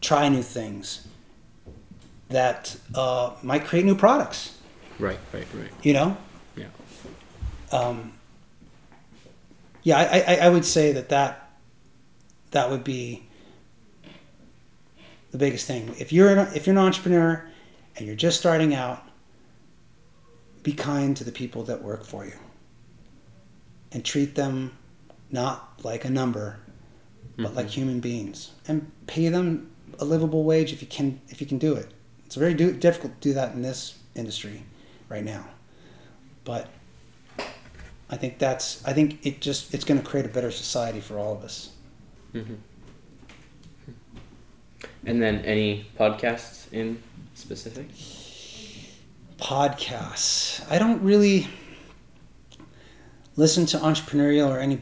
[0.01, 1.07] try new things
[2.29, 4.59] that uh, might create new products.
[5.03, 5.71] Right, right, right.
[5.83, 6.17] You know,
[6.55, 6.67] Yeah.
[7.73, 8.13] um,
[9.83, 11.51] yeah, I, I, I would say that, that
[12.53, 13.27] that would be
[15.33, 15.93] the biggest thing.
[15.99, 17.51] If you're an, if you're an entrepreneur
[17.97, 19.03] and you're just starting out,
[20.63, 22.39] be kind to the people that work for you
[23.91, 24.71] and treat them
[25.33, 26.61] not like a number,
[27.37, 31.47] but like human beings, and pay them a livable wage if you can if you
[31.49, 31.91] can do it.
[32.25, 34.63] It's very do, difficult to do that in this industry
[35.13, 35.45] right now.
[36.45, 36.69] But
[38.11, 41.19] I think that's I think it just it's going to create a better society for
[41.19, 41.71] all of us.
[42.35, 42.55] Mm-hmm.
[45.05, 47.03] And then any podcasts in
[47.35, 47.89] specific?
[49.39, 50.65] Podcasts.
[50.71, 51.49] I don't really
[53.37, 54.81] listen to entrepreneurial or any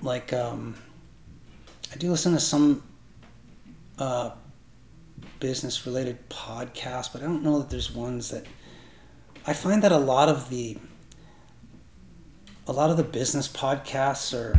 [0.00, 0.74] like um,
[1.92, 2.82] I do listen to some
[3.98, 4.30] uh,
[5.40, 8.46] business related podcasts, but I don't know that there's ones that
[9.46, 10.78] I find that a lot of the
[12.66, 14.56] a lot of the business podcasts are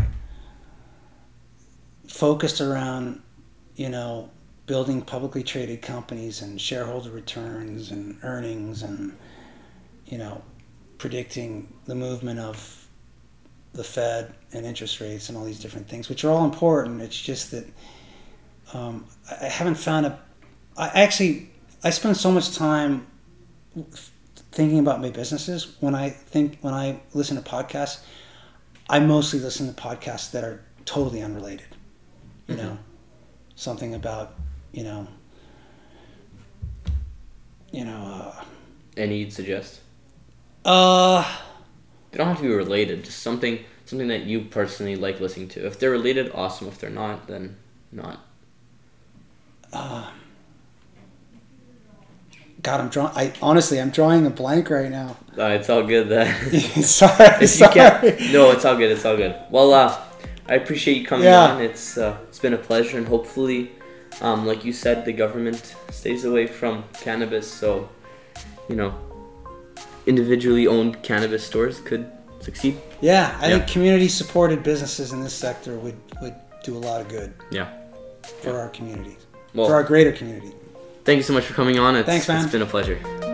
[2.07, 3.21] focused around
[3.75, 4.29] you know
[4.65, 9.17] building publicly traded companies and shareholder returns and earnings and
[10.05, 10.41] you know
[10.97, 12.87] predicting the movement of
[13.73, 17.01] the Fed and interest rates and all these different things, which are all important.
[17.01, 17.65] It's just that
[18.73, 20.19] um, I haven't found a.
[20.77, 21.49] I actually
[21.83, 23.07] I spend so much time
[24.53, 28.01] thinking about my businesses when I think when I listen to podcasts.
[28.89, 31.65] I mostly listen to podcasts that are totally unrelated.
[32.47, 32.63] You mm-hmm.
[32.63, 32.77] know,
[33.55, 34.35] something about
[34.71, 35.07] you know,
[37.71, 38.33] you know.
[38.37, 38.43] Uh,
[38.95, 39.81] Any you'd suggest?
[40.63, 41.23] Uh,
[42.11, 43.03] they don't have to be related.
[43.03, 45.65] Just something something that you personally like listening to.
[45.65, 46.67] If they're related, awesome.
[46.67, 47.57] If they're not, then
[47.91, 48.19] not.
[49.71, 50.09] Uh,
[52.63, 53.11] God, I'm drawing.
[53.15, 55.17] I honestly, I'm drawing a blank right now.
[55.37, 56.07] Uh, it's all good.
[56.07, 56.33] Then.
[56.81, 58.17] sorry, sorry.
[58.31, 58.89] no, it's all good.
[58.89, 59.35] It's all good.
[59.49, 60.01] Well, uh,
[60.47, 61.55] I appreciate you coming yeah.
[61.55, 61.61] on.
[61.61, 63.73] It's uh, it's been a pleasure, and hopefully,
[64.21, 67.51] um, like you said, the government stays away from cannabis.
[67.51, 67.89] So,
[68.69, 68.95] you know,
[70.05, 72.09] individually owned cannabis stores could
[72.39, 72.79] succeed.
[73.01, 73.57] Yeah, I yeah.
[73.57, 77.33] think community supported businesses in this sector would, would do a lot of good.
[77.51, 77.67] Yeah.
[78.41, 78.59] For yeah.
[78.59, 79.25] our communities.
[79.53, 80.53] Well, for our greater community.
[81.03, 81.95] Thank you so much for coming on.
[81.95, 82.43] It's, Thanks, man.
[82.43, 83.32] It's been a pleasure.